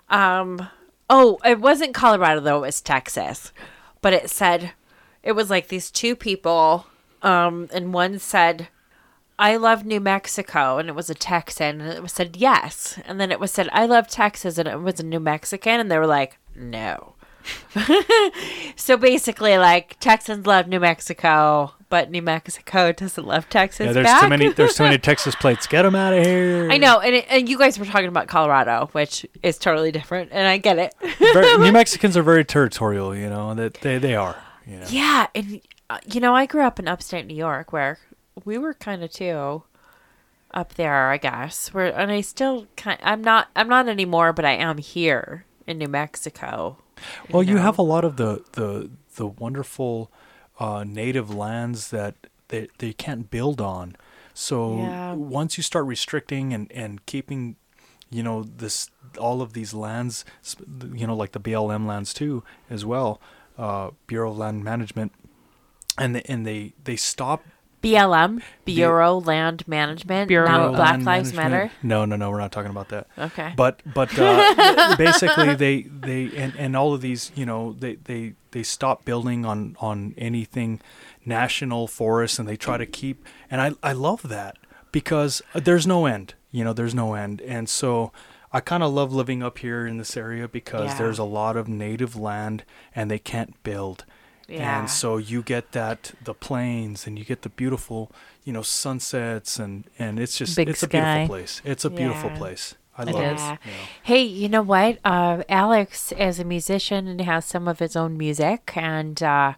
[0.08, 0.68] um
[1.08, 3.52] oh it wasn't colorado though it was texas.
[4.00, 4.72] But it said
[5.22, 6.86] it was like these two people
[7.22, 8.68] um and one said
[9.40, 13.20] I love New Mexico, and it was a Texan, and it was said yes, and
[13.20, 15.98] then it was said I love Texas, and it was a New Mexican, and they
[15.98, 17.14] were like no.
[18.76, 23.86] so basically, like Texans love New Mexico, but New Mexico doesn't love Texas.
[23.86, 24.22] Yeah, there's back.
[24.22, 24.52] too many.
[24.52, 25.66] There's too many Texas plates.
[25.66, 26.70] Get them out of here.
[26.70, 30.30] I know, and, it, and you guys were talking about Colorado, which is totally different,
[30.32, 30.94] and I get it.
[31.18, 33.14] Very- New Mexicans are very territorial.
[33.14, 34.36] You know that they they are.
[34.66, 34.86] You know.
[34.90, 37.98] yeah, and uh, you know, I grew up in upstate New York, where
[38.44, 39.62] we were kind of too
[40.52, 41.72] up there, I guess.
[41.72, 42.98] Where and I still kind.
[43.02, 43.48] I'm not.
[43.56, 46.78] I'm not anymore, but I am here in New Mexico.
[47.30, 50.10] Well, you have a lot of the the the wonderful
[50.58, 52.14] uh, native lands that
[52.48, 53.96] they they can't build on.
[54.34, 55.14] So Yeah.
[55.14, 57.56] once you start restricting and and keeping,
[58.10, 60.24] you know, this all of these lands,
[60.94, 63.20] you know, like the BLM lands too, as well,
[63.56, 65.12] uh, Bureau of Land Management,
[65.96, 67.44] and they, and they they stop
[67.82, 71.72] BLM, Bureau Land Management, Bureau not Black Land Lives Management.
[71.72, 71.72] Matter.
[71.82, 73.06] No, no, no, we're not talking about that.
[73.16, 73.52] Okay.
[73.56, 78.34] But but uh, basically they they and, and all of these you know they they
[78.50, 80.80] they stop building on on anything
[81.24, 84.56] national forests and they try to keep and I I love that
[84.92, 88.12] because there's no end you know there's no end and so
[88.50, 90.98] I kind of love living up here in this area because Yeah.
[90.98, 92.64] there's a lot of native land
[92.94, 94.06] and they can't build.
[94.48, 94.80] Yeah.
[94.80, 98.10] And so you get that the plains and you get the beautiful,
[98.44, 101.60] you know, sunsets and and it's just Big it's a beautiful place.
[101.64, 102.38] It's a beautiful Yeah.
[102.38, 102.74] place.
[102.96, 103.40] I It love is.
[103.42, 103.44] it.
[103.44, 103.56] Yeah.
[103.64, 103.76] you know.
[104.02, 104.98] Hey, you know what?
[105.04, 109.52] Uh, Alex is a musician and has some of his own music, and uh,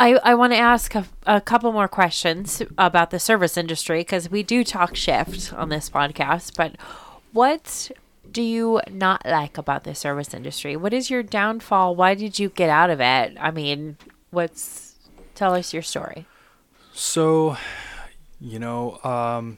[0.00, 4.30] I I want to ask a, a couple more questions about the service industry because
[4.30, 6.56] we do talk shift on this podcast.
[6.56, 6.76] But
[7.32, 7.90] what
[8.36, 10.76] do you not like about the service industry?
[10.76, 11.96] What is your downfall?
[11.96, 13.34] Why did you get out of it?
[13.40, 13.96] I mean,
[14.28, 14.96] what's
[15.34, 16.26] tell us your story.
[16.92, 17.56] So,
[18.38, 19.56] you know, um,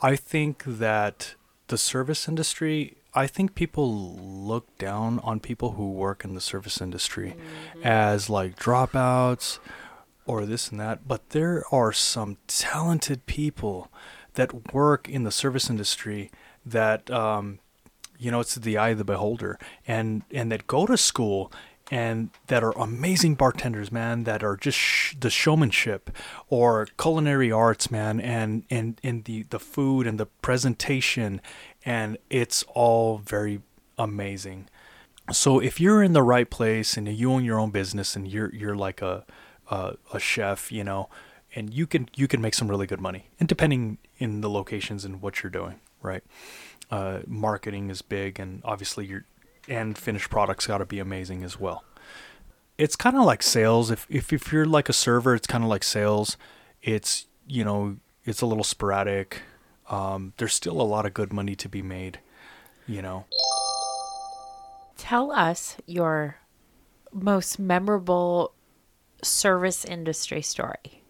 [0.00, 1.34] I think that
[1.66, 6.80] the service industry, I think people look down on people who work in the service
[6.80, 7.34] industry
[7.82, 9.58] as like dropouts
[10.24, 11.08] or this and that.
[11.08, 13.90] But there are some talented people
[14.34, 16.30] that work in the service industry
[16.64, 17.58] that, um,
[18.18, 21.52] you know, it's the eye of the beholder and, and that go to school
[21.90, 26.10] and that are amazing bartenders, man, that are just sh- the showmanship
[26.48, 31.40] or culinary arts, man, and and and the the food and the presentation,
[31.84, 33.60] and it's all very
[33.98, 34.70] amazing.
[35.32, 38.54] So if you're in the right place and you own your own business and you're
[38.54, 39.26] you're like a
[39.70, 41.10] a, a chef, you know,
[41.54, 45.04] and you can you can make some really good money, and depending in the locations
[45.04, 46.22] and what you're doing, right?
[46.90, 49.24] Uh, marketing is big, and obviously your
[49.68, 51.84] and finished products got to be amazing as well.
[52.78, 53.90] It's kind of like sales.
[53.90, 56.36] If if if you're like a server, it's kind of like sales.
[56.82, 59.42] It's you know it's a little sporadic.
[59.88, 62.18] Um, there's still a lot of good money to be made.
[62.86, 63.24] You know.
[64.96, 66.36] Tell us your
[67.12, 68.54] most memorable
[69.22, 71.02] service industry story.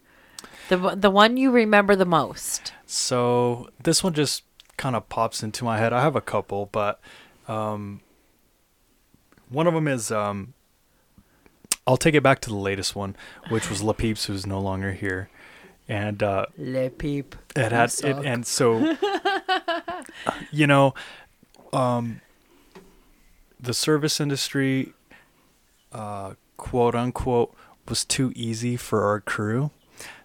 [0.69, 2.73] The the one you remember the most.
[2.87, 4.45] So this one just
[4.83, 5.93] kind of pops into my head.
[5.93, 7.01] I have a couple, but
[7.47, 8.01] um,
[9.49, 10.55] one of them is um,
[11.87, 13.15] I'll take it back to the latest one,
[13.49, 15.31] which was Le Peeps, who's no longer here,
[15.87, 17.37] and uh, Le peep.
[17.55, 18.97] it had it, and so
[20.51, 20.95] you know,
[21.73, 22.21] um,
[23.61, 24.95] the service industry,
[25.93, 27.55] uh, quote unquote,
[27.89, 29.71] was too easy for our crew.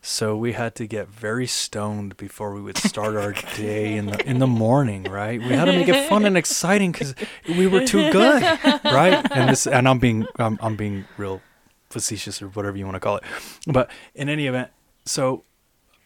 [0.10, 4.26] So we had to get very stoned before we would start our day in the
[4.26, 5.38] in the morning, right?
[5.38, 7.14] We had to make it fun and exciting because
[7.45, 8.41] we were too good,
[8.86, 9.30] right?
[9.32, 11.41] And this, and I'm being I'm, I'm being real
[11.89, 13.24] facetious or whatever you want to call it,
[13.68, 14.72] but in any event,
[15.03, 15.43] so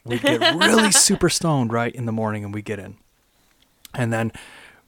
[0.03, 2.97] we'd get really super stoned right in the morning, and we get in,
[3.93, 4.31] and then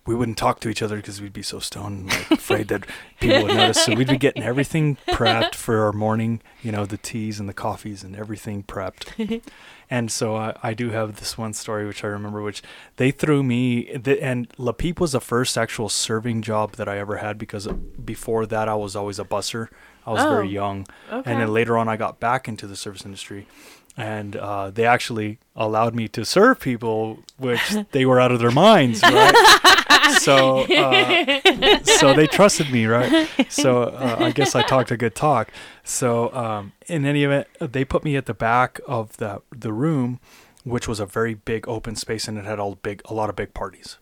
[0.06, 2.86] we wouldn't talk to each other because we'd be so stoned and like, afraid that
[3.22, 3.84] people would notice.
[3.86, 7.54] So we'd be getting everything prepped for our morning, you know, the teas and the
[7.54, 9.42] coffees and everything prepped.
[9.90, 12.62] and so I, I do have this one story which I remember, which
[12.98, 16.98] they threw me, the, and Le Peep was the first actual serving job that I
[17.00, 19.70] ever had because before that I was always a busser.
[20.06, 20.86] I was Oh, very young.
[21.10, 21.32] okay.
[21.32, 23.48] And then later on I got back into the service industry.
[23.96, 28.50] And uh, they actually allowed me to serve people, which they were out of their
[28.50, 29.76] minds, right?
[30.20, 33.28] so uh, so they trusted me, right?
[33.50, 35.52] So uh, I guess I talked a good talk.
[35.84, 40.20] So um, in any event, they put me at the back of the the room,
[40.64, 43.36] which was a very big open space, and it had all big a lot of
[43.36, 43.98] big parties.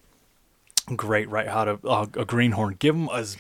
[0.95, 1.47] Great, right?
[1.47, 2.76] How to uh, a greenhorn?
[2.80, 3.38] Give them as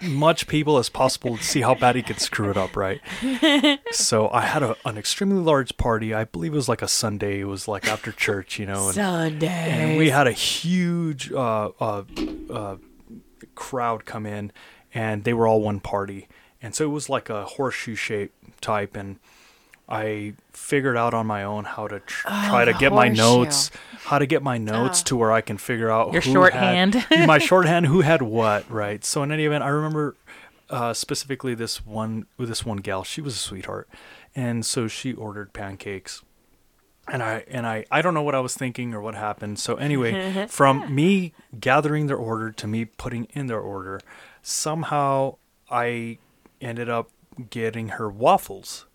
[0.00, 3.00] much people as possible to see how bad he could screw it up, right?
[3.92, 6.14] so I had a, an extremely large party.
[6.14, 7.40] I believe it was like a Sunday.
[7.40, 8.86] It was like after church, you know.
[8.86, 9.46] And, Sunday.
[9.46, 12.04] and we had a huge uh, uh,
[12.50, 12.76] uh,
[13.54, 14.52] crowd come in,
[14.94, 16.28] and they were all one party,
[16.62, 19.18] and so it was like a horseshoe shape type, and
[19.88, 23.70] I figured out on my own how to tr- try to get my notes,
[24.04, 26.94] how to get my notes to where I can figure out Your who shorthand.
[26.94, 29.02] had, my shorthand, who had what, right?
[29.04, 30.16] So in any event, I remember
[30.68, 33.02] uh, specifically this one this one gal.
[33.02, 33.88] She was a sweetheart,
[34.36, 36.22] and so she ordered pancakes
[37.10, 39.58] and I and I I don't know what I was thinking or what happened.
[39.58, 44.00] So anyway, from me gathering their order to me putting in their order,
[44.42, 45.36] somehow
[45.70, 46.18] I
[46.60, 47.10] ended up
[47.50, 48.86] getting her waffles.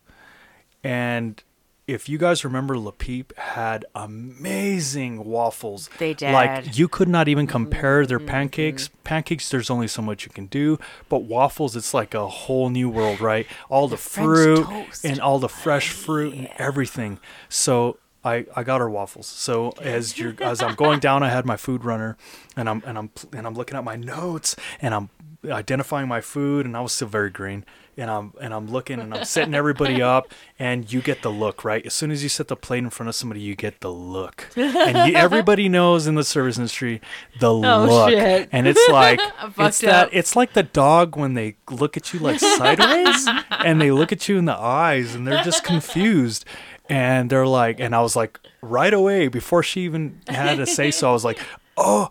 [0.84, 1.42] And
[1.86, 5.90] if you guys remember, Le Peep had amazing waffles.
[5.98, 6.32] They did.
[6.32, 7.52] Like you could not even mm-hmm.
[7.52, 8.28] compare their mm-hmm.
[8.28, 8.90] pancakes.
[9.02, 10.78] Pancakes, there's only so much you can do,
[11.08, 13.46] but waffles, it's like a whole new world, right?
[13.68, 17.18] All the, French fruit and all the fresh fruit and everything.
[17.48, 19.26] So I, I got her waffles.
[19.26, 22.16] So as you're as I'm going down, I had my food runner,
[22.56, 25.10] and I'm and I'm and I'm looking at my notes, and I'm
[25.44, 27.66] identifying my food, and I was still very green,
[27.96, 31.64] and I'm and I'm looking, and I'm setting everybody up, and you get the look
[31.64, 31.84] right.
[31.84, 34.48] As soon as you set the plate in front of somebody, you get the look,
[34.56, 37.00] and you, everybody knows in the service industry
[37.40, 38.48] the look, shit.
[38.52, 39.20] and it's like
[39.58, 43.90] it's that it's like the dog when they look at you like sideways and they
[43.90, 46.44] look at you in the eyes and they're just confused
[46.88, 50.90] and they're like and i was like right away before she even had to say
[50.90, 51.38] so i was like
[51.76, 52.08] oh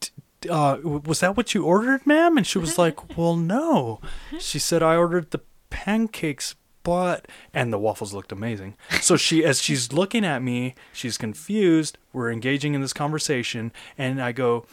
[0.00, 0.08] d-
[0.48, 2.36] uh, was that what you ordered ma'am?
[2.36, 4.00] And she was like well no.
[4.38, 8.76] She said i ordered the pancakes but and the waffles looked amazing.
[9.00, 11.98] So she as she's looking at me she's confused.
[12.12, 13.72] We're engaging in this conversation.
[13.96, 14.66] And i go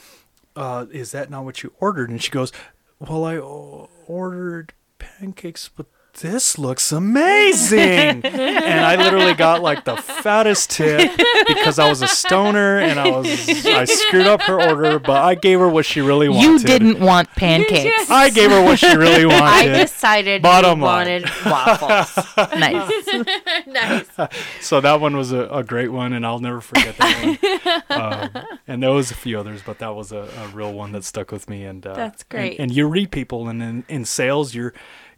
[0.56, 2.10] uh, is that not what you ordered?
[2.10, 2.54] And she goes,
[2.98, 5.88] well, I o- ordered pancakes, but
[6.20, 8.24] this looks amazing.
[8.26, 11.12] and I literally got like the fattest tip
[11.48, 15.36] because I was a stoner and I was, I screwed up her order, but I
[15.36, 16.44] gave her what she really wanted.
[16.44, 18.10] You didn't want pancakes.
[18.10, 19.44] I gave her what she really wanted.
[19.76, 21.24] I decided Bottom you line.
[21.24, 22.26] wanted waffles.
[22.60, 23.26] nice.
[23.68, 24.10] nice.
[24.62, 27.90] so that one was a, a great one, and I'll never forget that one.
[28.02, 31.04] um, and there was a few others, but that was a, a real one that
[31.04, 31.64] stuck with me.
[31.66, 32.60] And uh, That's and- great.
[32.60, 34.74] And, you read people, and in, in sales, you're,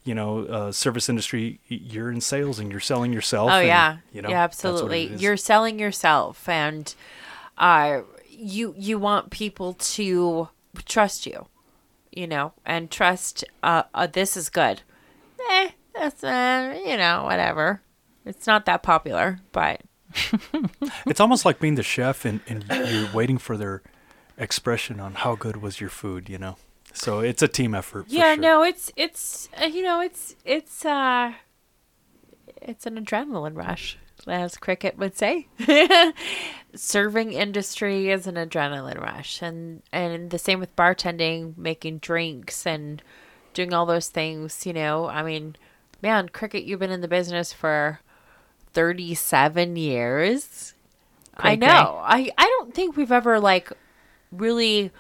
[0.08, 3.52] you know, uh, service industry, you're in sales, and you're selling yourself.
[3.52, 5.16] Oh and, yeah, you know, yeah, that's what it absolutely.
[5.18, 6.96] You're selling yourself, and
[7.58, 10.48] uh, you you want people to
[10.86, 11.48] trust you,
[12.12, 13.44] you know, and trust.
[13.62, 14.82] Uh, uh this is good.
[15.52, 17.82] Eh, that's uh, you know, whatever.
[18.26, 19.82] It's not that popular, but
[21.06, 23.82] It's almost like being the chef, and, and you're waiting for their
[24.38, 26.30] expression on how good was your food.
[26.30, 26.58] You know,
[26.94, 28.08] so it's a team effort.
[28.08, 28.42] for yeah, sure.
[28.42, 31.34] no, it's it's uh, you know, it's it's uh,
[32.62, 35.48] it's an adrenaline rush, as Cricket would say.
[36.76, 43.02] Serving industry is an adrenaline rush, and and the same with bartending, making drinks, and
[43.54, 44.66] doing all those things.
[44.66, 45.56] You know, I mean,
[46.02, 48.00] man, Cricket, you've been in the business for
[48.74, 50.74] thirty-seven years.
[51.36, 51.68] I Cray cray.
[51.68, 52.02] know.
[52.04, 53.72] I I don't think we've ever like
[54.32, 54.92] really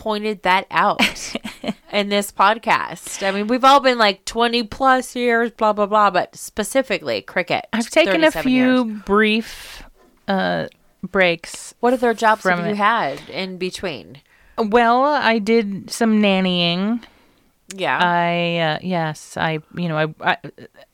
[0.00, 1.34] pointed that out
[1.92, 3.22] in this podcast.
[3.22, 7.66] I mean, we've all been like 20 plus years, blah, blah, blah, but specifically cricket.
[7.74, 9.02] I've taken a few years.
[9.04, 9.82] brief
[10.26, 10.68] uh,
[11.02, 11.74] breaks.
[11.80, 12.76] What other jobs have you it.
[12.76, 14.22] had in between?
[14.56, 17.04] Well, I did some nannying.
[17.74, 17.98] Yeah.
[17.98, 20.36] I uh, yes, I you know I, I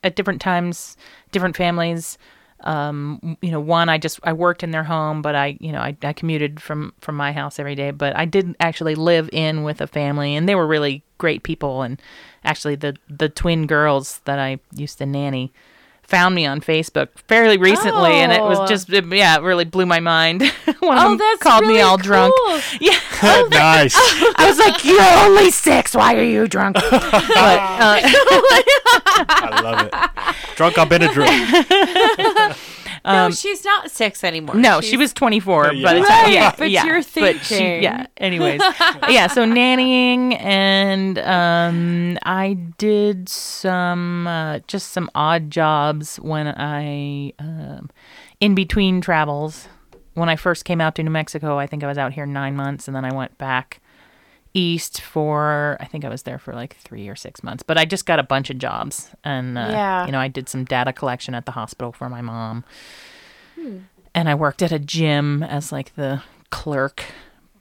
[0.03, 0.97] at different times,
[1.31, 2.19] different families.
[2.67, 5.79] Um, you know, one I just I worked in their home, but I you know
[5.79, 7.93] I, I commuted from from my house every day.
[7.93, 11.83] But I did actually live in with a family, and they were really great people.
[11.83, 12.03] And
[12.45, 15.53] actually, the the twin girls that I used to nanny
[16.09, 18.49] found me on Facebook fairly recently, and it Oh.
[18.49, 20.43] was just it- yeah, it really blew my mind.
[20.81, 22.33] One of oh, them that's called me really all drunk.
[22.47, 22.61] cool.
[22.81, 22.99] Yeah.
[23.51, 23.95] nice.
[24.37, 25.95] I was like, "You're only six.
[25.95, 28.01] Why are you drunk?" but uh,
[29.29, 29.93] I love it.
[30.57, 31.27] Drunk on Benadryl.
[33.07, 34.57] No, she's not six anymore.
[34.57, 35.73] Um, no, She's- she was 24.
[35.75, 35.83] Yeah.
[35.83, 37.07] But Right, yeah, but yeah, you're But
[37.45, 37.83] she, thinking.
[37.83, 38.07] yeah.
[38.19, 38.61] Anyways,
[39.09, 39.27] yeah.
[39.29, 47.91] So nannying, and um, I did some uh, just some odd jobs when I um,
[48.41, 49.69] in between travels.
[50.15, 52.57] When I first came out to New Mexico, I think I was out here nine
[52.57, 53.81] months, and then I went back
[54.57, 57.63] east for I think I was there for like three or six months.
[57.63, 60.07] But I just got a bunch of jobs, and uh, Yeah.
[60.07, 62.65] you know I did some data collection at the hospital for my mom,
[63.55, 63.79] Hmm.
[64.15, 67.05] and I worked at a gym as like the clerk.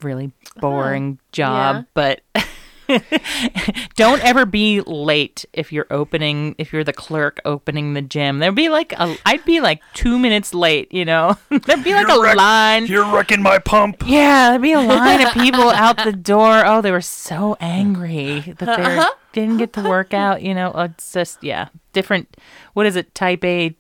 [0.02, 1.82] Really boring job, yeah.
[1.94, 2.22] but
[3.96, 8.40] don't ever be late if you're opening if you're the clerk opening the gym.
[8.40, 11.38] There'd be like a I'd be like two minutes late, you know.
[11.50, 12.86] There'd be like You're a wreck- line.
[12.88, 14.04] You're wrecking my pump.
[14.06, 16.66] Yeah, there'd be a line of people out the door.
[16.66, 19.14] Oh, they were so angry that they uh-huh.
[19.34, 20.42] didn't get to work out.
[20.42, 22.38] You know, it's just yeah, different.
[22.74, 23.16] What is it?
[23.16, 23.76] Type A.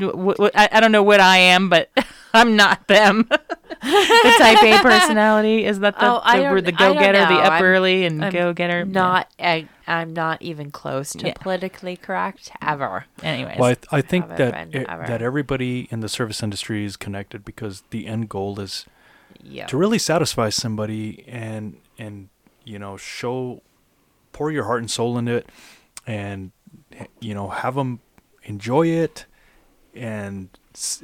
[0.00, 1.90] Wh- wh- I, I don't know what I am, but
[2.34, 3.26] I'm not them.
[3.30, 7.52] the type A personality is that the Oh, I the, the go getter, the up
[7.52, 8.84] I'm- early and go getter.
[8.84, 11.34] Not, I, I'm not even close to Yeah.
[11.34, 13.06] politically correct ever.
[13.22, 16.96] Anyways, Well, I, th- I think that it- that everybody in the service industry is
[16.96, 18.84] connected because the end goal is
[19.42, 19.66] Yeah.
[19.66, 22.28] to really satisfy somebody and and
[22.64, 23.62] you know show
[24.32, 25.48] pour your heart and soul into it
[26.06, 26.50] and
[27.20, 28.00] you know have them
[28.42, 29.24] enjoy it
[29.96, 30.48] and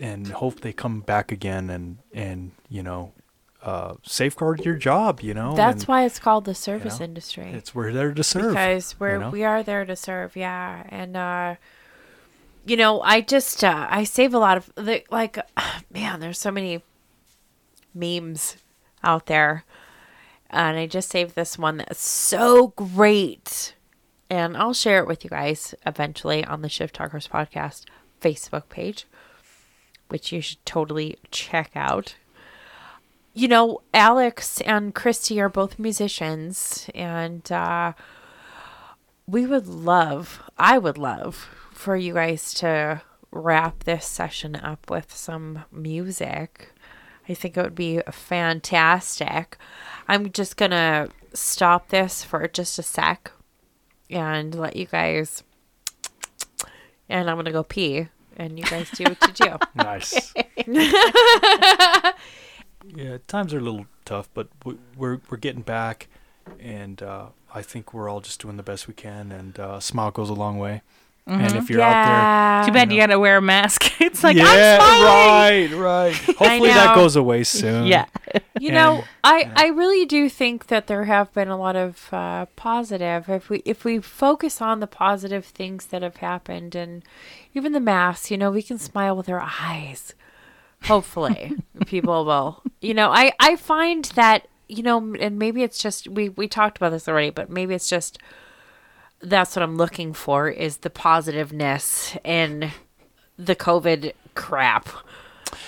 [0.00, 3.12] and hope they come back again and and you know
[3.62, 7.44] uh, safeguard your job you know That's and why it's called the service know, industry.
[7.44, 9.30] it's we're there to serve because we're you know?
[9.30, 11.54] we are there to serve yeah and uh
[12.66, 15.38] you know i just uh i save a lot of the like
[15.92, 16.82] man there's so many
[17.94, 18.56] memes
[19.04, 19.64] out there
[20.50, 23.74] and i just saved this one that's so great
[24.28, 27.84] and i'll share it with you guys eventually on the shift talkers podcast
[28.22, 29.06] facebook page
[30.08, 32.14] which you should totally check out
[33.34, 37.94] you know, Alex and Christy are both musicians, and uh,
[39.26, 45.14] we would love, I would love for you guys to wrap this session up with
[45.14, 46.72] some music.
[47.28, 49.56] I think it would be fantastic.
[50.08, 53.32] I'm just going to stop this for just a sec
[54.10, 55.42] and let you guys,
[57.12, 59.56] and I'm going to go pee, and you guys do what you do.
[59.74, 60.32] nice
[62.96, 66.08] yeah times are a little tough but we, we're we're getting back
[66.58, 70.10] and uh, I think we're all just doing the best we can and uh, smile
[70.10, 70.82] goes a long way
[71.26, 73.90] and if you're out there too bad you got to wear a mask.
[74.02, 75.80] It's like yeah, I'm smiling.
[75.80, 76.14] right, right.
[76.36, 77.02] Hopefully that know.
[77.02, 77.86] goes away soon.
[77.86, 78.06] Yeah.
[78.60, 82.12] You know, And- I I really do think that there have been a lot of
[82.12, 83.28] uh, positive.
[83.28, 87.04] If we if we focus on the positive things that have happened, and
[87.54, 90.14] even the masks, you know, we can smile with our eyes.
[90.84, 91.52] Hopefully,
[91.86, 92.62] people will.
[92.80, 96.76] You know, I I find that you know, and maybe it's just we we talked
[96.76, 98.18] about this already, but maybe it's just
[99.22, 102.70] that's what I'm looking for is the positiveness in
[103.38, 104.88] the COVID crap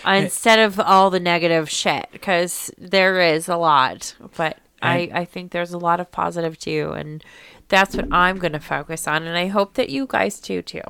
[0.06, 5.50] instead of all the negative shit because there is a lot but I, I think
[5.52, 7.22] there's a lot of positive too and
[7.68, 10.80] that's what i'm going to focus on and i hope that you guys do too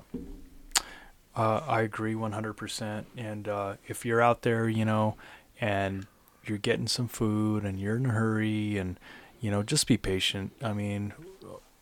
[1.37, 3.05] Uh, I agree 100%.
[3.17, 5.17] And uh, if you're out there, you know,
[5.61, 6.07] and
[6.45, 8.99] you're getting some food and you're in a hurry and,
[9.41, 10.53] you know, just be patient.
[10.63, 11.13] I mean,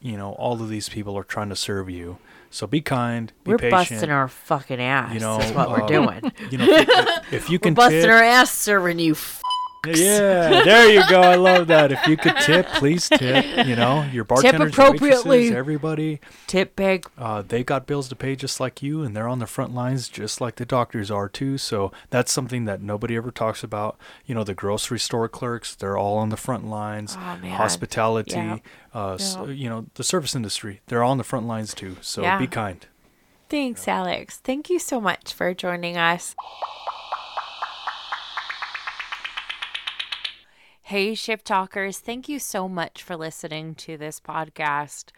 [0.02, 2.18] you know, all of these people are trying to serve you.
[2.50, 3.72] So be kind, be we're patient.
[3.72, 7.50] busting our fucking ass you know, is what we're uh, doing You know, if, if
[7.50, 9.40] you we're can busting tip, our ass serving you f-
[9.84, 11.20] Yeah, there you go.
[11.20, 11.90] I love that.
[11.90, 13.44] If you could tip, please tip.
[13.66, 15.54] You know, your bartenders, your appropriately.
[15.54, 16.20] everybody.
[16.46, 17.06] Tip big.
[17.18, 20.08] Uh, they got bills to pay just like you, and they're on the front lines
[20.08, 21.58] just like the doctors are too.
[21.58, 23.98] So that's something that nobody ever talks about.
[24.24, 27.16] You know, the grocery store clerks, they're all on the front lines.
[27.18, 27.56] Oh, man.
[27.56, 28.58] Hospitality, Yeah.
[28.94, 29.46] uh, Yeah.
[29.46, 31.96] you know, the service industry, they're all on the front lines too.
[32.00, 32.38] So Yeah.
[32.38, 32.86] be kind.
[33.48, 34.38] Thanks, Alex.
[34.44, 36.34] Thank you so much for joining us.
[40.92, 42.00] Hey, Shift Talkers.
[42.00, 45.10] Thank you so much for listening to this podcast.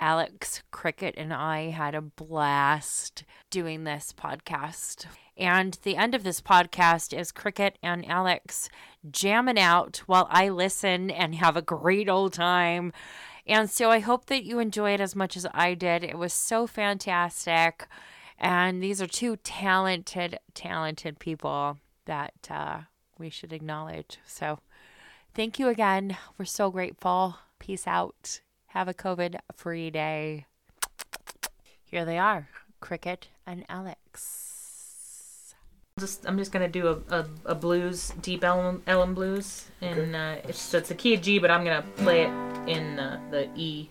[0.00, 5.04] Alex Cricket and I had a blast doing this podcast.
[5.36, 8.70] And the end of this podcast is Cricket and Alex
[9.10, 12.94] jamming out while I listen and have a great old time.
[13.46, 16.04] And so I hope that you enjoy it as much as I did.
[16.04, 17.86] It was so fantastic.
[18.38, 21.76] And these are two talented, talented people
[22.06, 22.78] that uh,
[23.18, 24.20] we should acknowledge.
[24.24, 24.60] So
[25.36, 26.16] thank you again.
[26.38, 27.36] We're so grateful.
[27.58, 28.40] Peace out.
[28.68, 30.46] Have a COVID free day.
[31.84, 32.48] Here they are
[32.80, 35.54] Cricket and Alex.
[36.00, 40.36] Just, I'm just gonna do a, a, a blues, deep Ellum, Ellum blues, and uh,
[40.44, 42.30] it's so it's a key of G, but I'm gonna play it
[42.68, 43.88] in uh, the E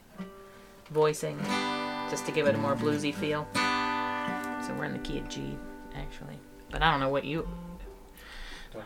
[0.91, 1.39] voicing,
[2.09, 3.47] just to give it a more bluesy feel.
[3.53, 5.57] So we're in the key of G,
[5.95, 6.37] actually,
[6.69, 7.47] but I don't know what you.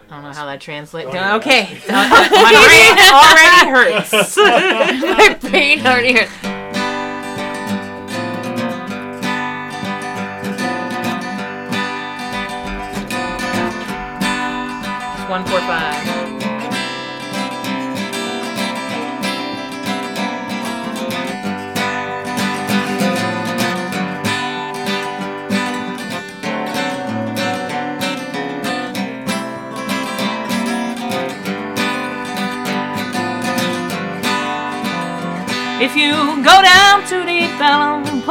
[0.10, 1.10] I don't know how that translates.
[1.10, 4.38] Okay, my brain already hurts.
[4.38, 6.59] My brain already hurt.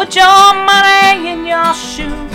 [0.09, 2.29] Put your money in your shoe.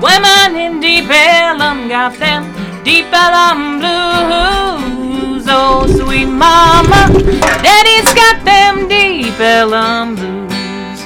[0.00, 2.44] Women in Deep Ellum got them
[2.84, 5.46] Deep Ellum blues.
[5.48, 7.08] Oh, sweet mama,
[7.66, 11.00] daddy's got them Deep Ellum blues.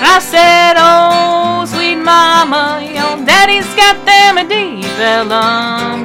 [0.00, 5.97] I said, oh, sweet mama, your daddy's got them Deep Ellum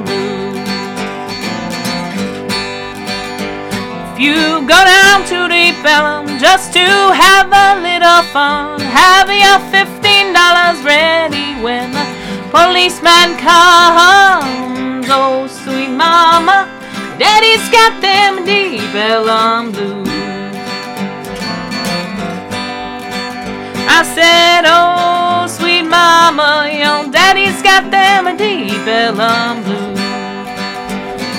[4.14, 9.58] If you go down to Deep Ellum just to have a little fun, have your
[9.74, 12.06] fifteen dollars ready when the
[12.54, 15.10] policeman comes.
[15.10, 16.70] Oh, sweet mama,
[17.18, 20.06] daddy's got them Deep Ellum blues.
[23.90, 29.98] I said, oh, sweet mama, your daddy's got them Deep Ellum blues.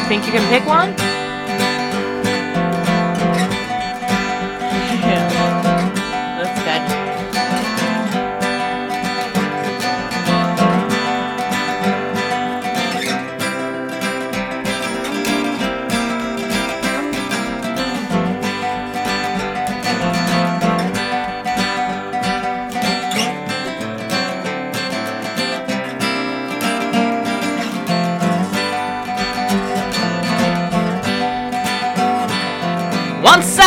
[0.09, 0.93] Think you can pick one?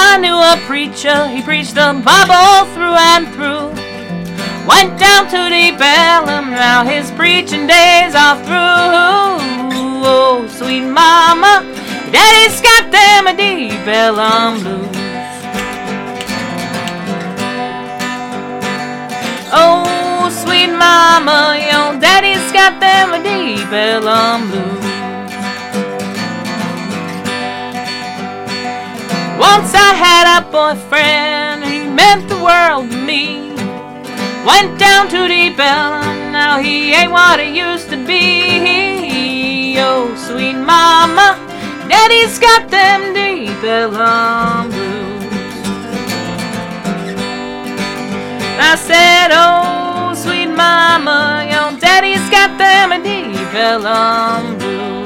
[0.01, 3.67] I knew a preacher, he preached the Bible through and through.
[4.67, 9.39] Went down to Deep Ellum, now his preaching days are through.
[10.07, 11.67] Oh, sweet mama,
[12.13, 14.97] daddy's got them a Deep Ellum blues.
[19.53, 24.88] Oh, sweet mama, your daddy's got them a Deep Ellum blues.
[29.39, 33.53] Once I had a boyfriend, he meant the world to me.
[34.45, 39.77] Went down to Deep Ellum, now he ain't what he used to be.
[39.79, 41.39] Oh, sweet mama,
[41.89, 45.25] daddy's got them Deep Ellum blues.
[48.61, 54.98] I said, oh, sweet mama, your daddy's got them Deep Ellum blues.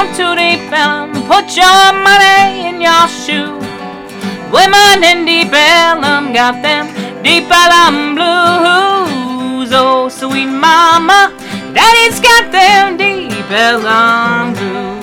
[0.00, 1.12] down to the bellum.
[1.26, 3.58] Put your money in your shoe.
[4.50, 6.86] Women in the bellum got them
[7.22, 9.70] deep Ellum blues.
[9.72, 11.32] Oh, sweet mama,
[11.74, 15.00] daddy's got them deep Ellum blues.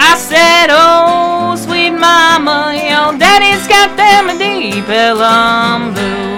[0.00, 6.28] I said, oh, sweet mama, your daddy's got them deep Ellum blues.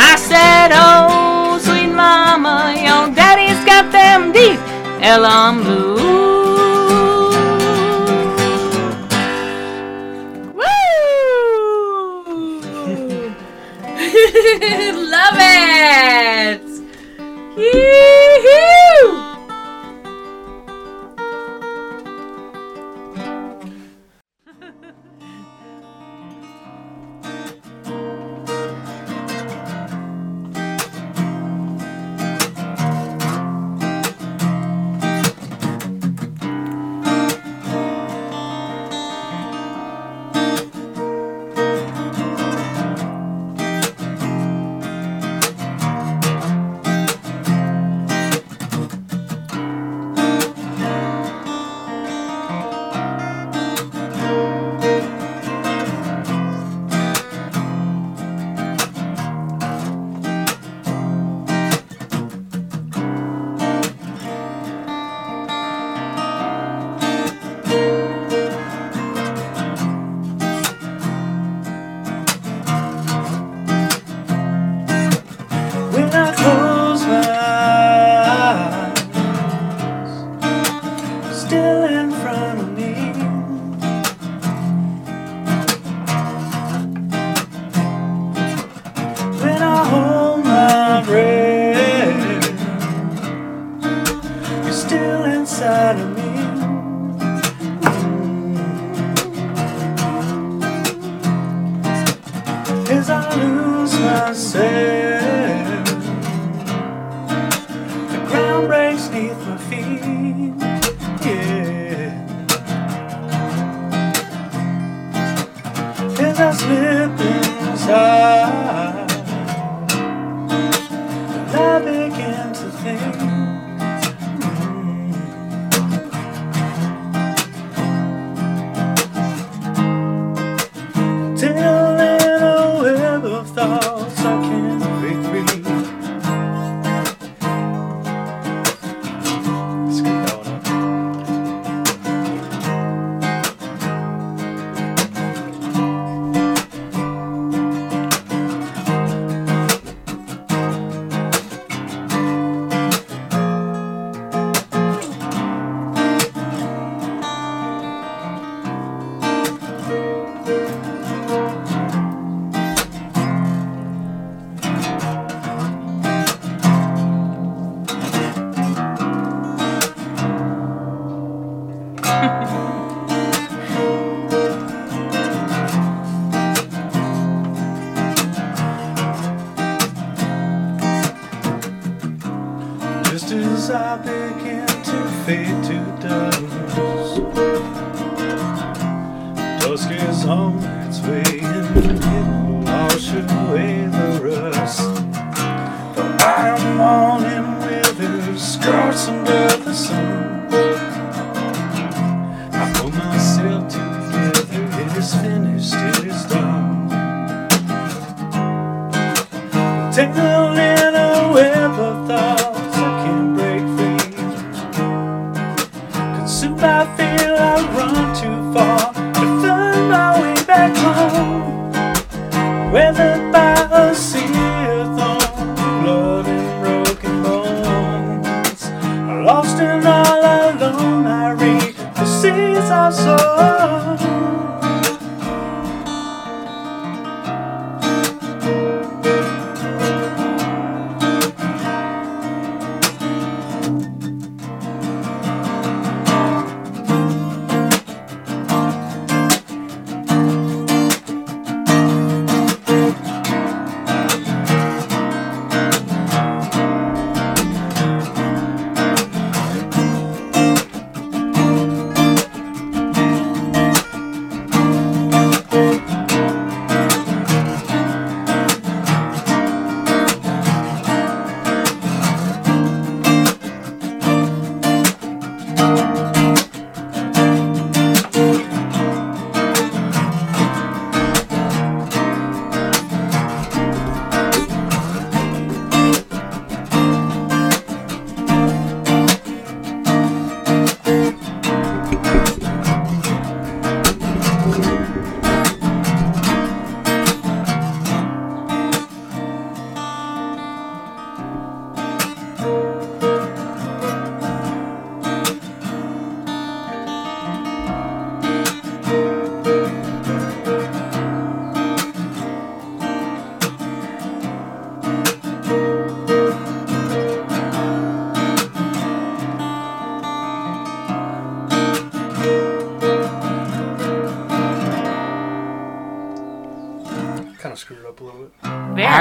[0.00, 1.17] I said, oh
[1.98, 4.60] mama, your daddy's got them deep
[5.02, 5.96] Ellum blue.
[10.58, 10.64] Woo!
[15.14, 16.62] Love it!
[17.56, 18.17] Yeah!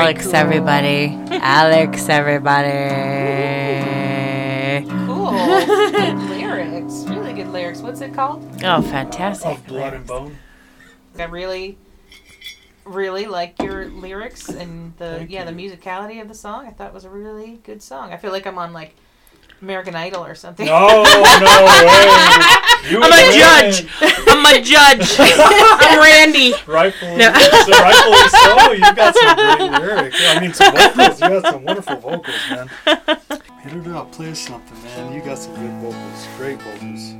[0.07, 1.19] Alex, everybody.
[1.31, 2.69] Alex, everybody.
[5.05, 5.31] Cool.
[5.91, 7.03] good lyrics.
[7.09, 7.81] Really good lyrics.
[7.81, 8.49] What's it called?
[8.63, 9.67] Oh, fantastic.
[9.67, 10.37] Blood and bone.
[11.19, 11.77] I really,
[12.85, 15.53] really like your lyrics and the Thank yeah you.
[15.53, 16.65] the musicality of the song.
[16.65, 18.13] I thought it was a really good song.
[18.13, 18.95] I feel like I'm on like
[19.61, 20.65] American Idol or something.
[20.65, 21.21] No, no
[21.65, 22.03] way.
[22.87, 23.33] You I'm a win.
[23.37, 23.85] judge.
[24.29, 25.15] I'm a judge.
[25.19, 26.53] I'm Randy.
[26.67, 27.31] Rightfully, so
[27.71, 28.71] rightfully so.
[28.71, 30.17] You got some great lyrics.
[30.25, 31.19] I mean, some vocals.
[31.21, 32.69] You got some wonderful vocals, man.
[33.63, 34.11] Hit it up.
[34.13, 35.11] Play us something, man.
[35.13, 36.27] You got some good vocals.
[36.37, 37.13] Great vocals.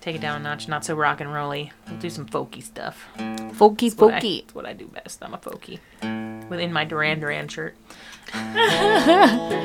[0.00, 0.68] Take it down a notch.
[0.68, 1.70] Not so rock and rolly.
[1.90, 3.06] We'll do some folky stuff.
[3.18, 4.38] Folky, It's what I- folky.
[4.44, 5.22] It's what I do best.
[5.22, 5.80] I'm a folky.
[6.48, 7.74] Within my Duran Duran shirt.
[8.34, 9.58] Oh.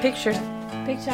[0.00, 0.38] Pictures.
[0.86, 1.10] Picture.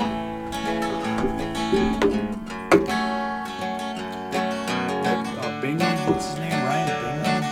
[4.27, 5.97] Uh, Bingham.
[6.07, 6.53] What's his name?
[6.65, 7.43] Ryan Bingham.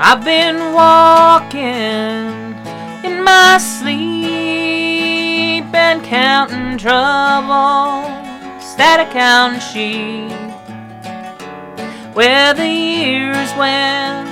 [0.00, 2.54] I've been walking
[3.04, 4.14] in my sleep
[5.74, 8.27] and counting troubles
[8.78, 10.30] that account sheet.
[12.14, 14.30] Where the years went,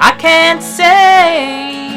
[0.00, 1.94] I can't say.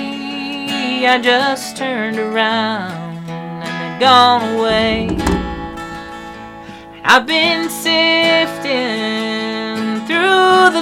[1.05, 5.09] I just turned around and they're gone away.
[7.03, 8.67] I've been sifting
[10.07, 10.81] through the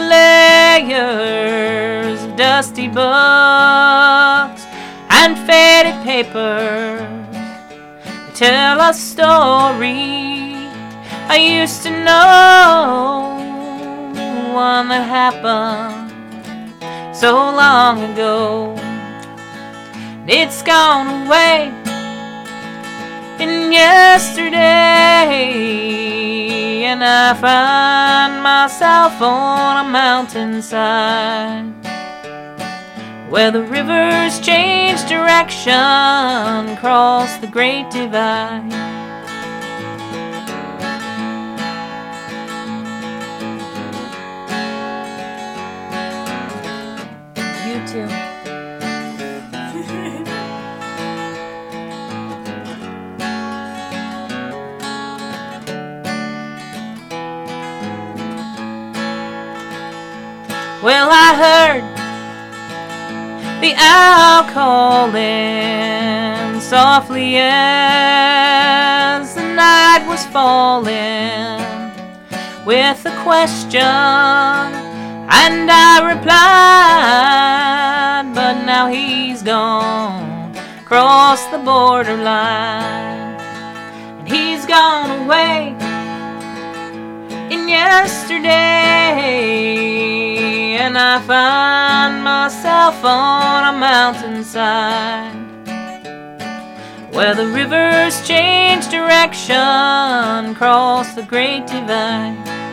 [0.89, 4.65] layers of dusty books
[5.09, 7.01] and faded papers
[8.05, 10.44] that tell a story
[11.27, 13.33] I used to know,
[14.53, 16.11] one that happened
[17.15, 18.75] so long ago.
[20.27, 21.73] It's gone away
[23.39, 24.61] in yesterday,
[26.83, 31.73] and I find myself on a mountainside
[33.31, 39.04] where the rivers change direction, cross the great divide.
[60.85, 61.83] Well, I heard
[63.59, 71.59] the owl calling softly as the night was falling
[72.67, 83.39] with a question, and I replied, but now he's gone across the borderline,
[84.19, 85.75] and he's gone away
[87.49, 88.45] in yesterday,
[90.85, 95.33] and I find myself on a mountainside
[97.11, 102.64] where the rivers change direction, cross the great divide.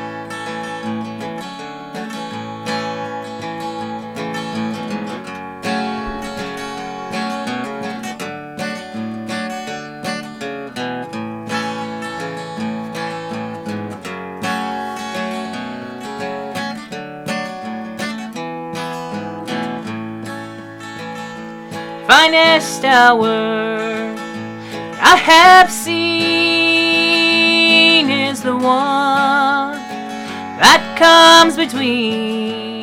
[22.13, 23.33] Finest hour
[25.01, 25.91] I have seen
[28.11, 29.79] is the one
[30.63, 32.83] that comes between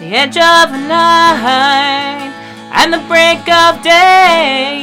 [0.00, 2.32] the edge of night
[2.72, 4.74] and the break of day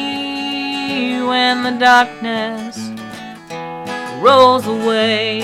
[1.22, 2.78] when the darkness
[4.24, 5.42] rolls away.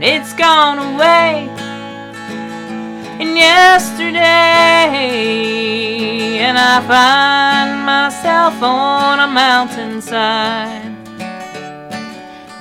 [0.00, 1.55] It's gone away
[3.20, 4.18] in yesterday,
[6.38, 10.96] and I find myself on a mountainside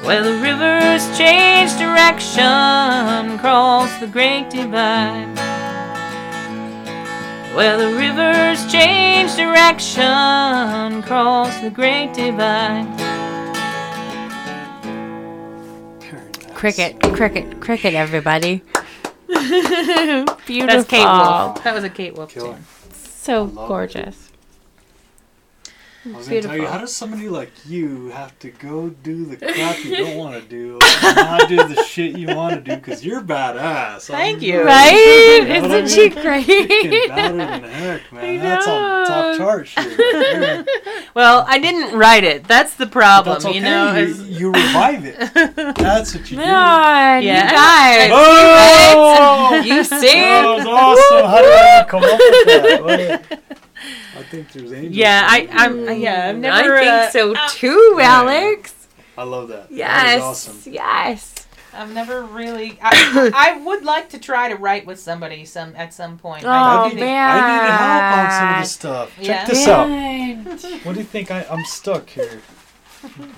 [0.05, 5.35] where the rivers change direction, cross the great divide.
[7.55, 12.85] Where the rivers change direction, cross the great divide.
[16.53, 18.61] Cricket, cricket, cricket, everybody.
[19.35, 20.37] Beautiful.
[20.67, 21.63] That's Kate Wolf.
[21.63, 22.53] That was a Kate Wolf Killer.
[22.55, 22.65] tune.
[22.91, 23.55] So love it.
[23.67, 24.24] gorgeous.
[26.05, 29.37] I was gonna tell you, how does somebody like you have to go do the
[29.37, 32.75] crap you don't want to do, and not do the shit you want to do
[32.79, 34.05] because you're badass?
[34.07, 34.61] Thank I'm you.
[34.63, 34.91] Right?
[35.41, 36.21] You know what I Isn't she mean?
[36.21, 36.45] great?
[36.45, 38.23] Freaking better than heck, man.
[38.23, 39.37] I That's on top know.
[39.39, 39.97] chart shit.
[39.97, 40.67] right.
[41.15, 42.43] Well, I didn't write it.
[42.47, 43.55] That's the problem, That's okay.
[43.55, 43.93] you know.
[43.93, 45.17] you, is- you revive it.
[45.75, 46.43] That's what you do.
[46.43, 47.45] Man, Yeah.
[47.45, 47.55] you oh!
[47.55, 48.11] guys.
[48.95, 49.61] Oh!
[49.65, 50.13] You see?
[50.21, 51.25] That was awesome.
[51.29, 52.45] How did I come up with
[53.39, 53.49] that?
[54.25, 54.39] What?
[54.39, 54.95] I think there's angels.
[54.95, 55.99] yeah, I, in I'm.
[55.99, 58.03] Yeah, I've never I think uh, so uh, too, Yeah.
[58.21, 58.87] Alex.
[59.17, 59.71] I love that.
[59.71, 59.87] Yes.
[59.89, 60.73] That is awesome.
[60.73, 61.33] Yes.
[61.73, 62.79] I've never really.
[62.81, 66.43] I, I would like to try to write with somebody some at some point.
[66.45, 67.29] Oh, I do man.
[67.31, 69.15] I need help on some of this stuff.
[69.17, 69.45] Check Yeah.
[69.45, 70.85] this out.
[70.85, 71.31] What do you think?
[71.31, 72.41] I, I'm stuck here.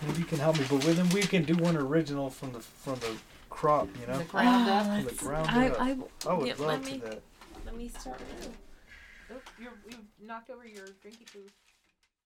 [0.05, 2.95] Maybe you can help me, but then we can do one original from the from
[2.99, 3.18] the
[3.49, 3.88] crop.
[3.99, 4.85] You know, The ground up.
[4.85, 5.81] from the ground I, up.
[5.81, 7.22] I, I would yeah, love let to me- that.
[7.65, 8.19] let me start.
[10.28, 11.48] Knocked over your drinky poo.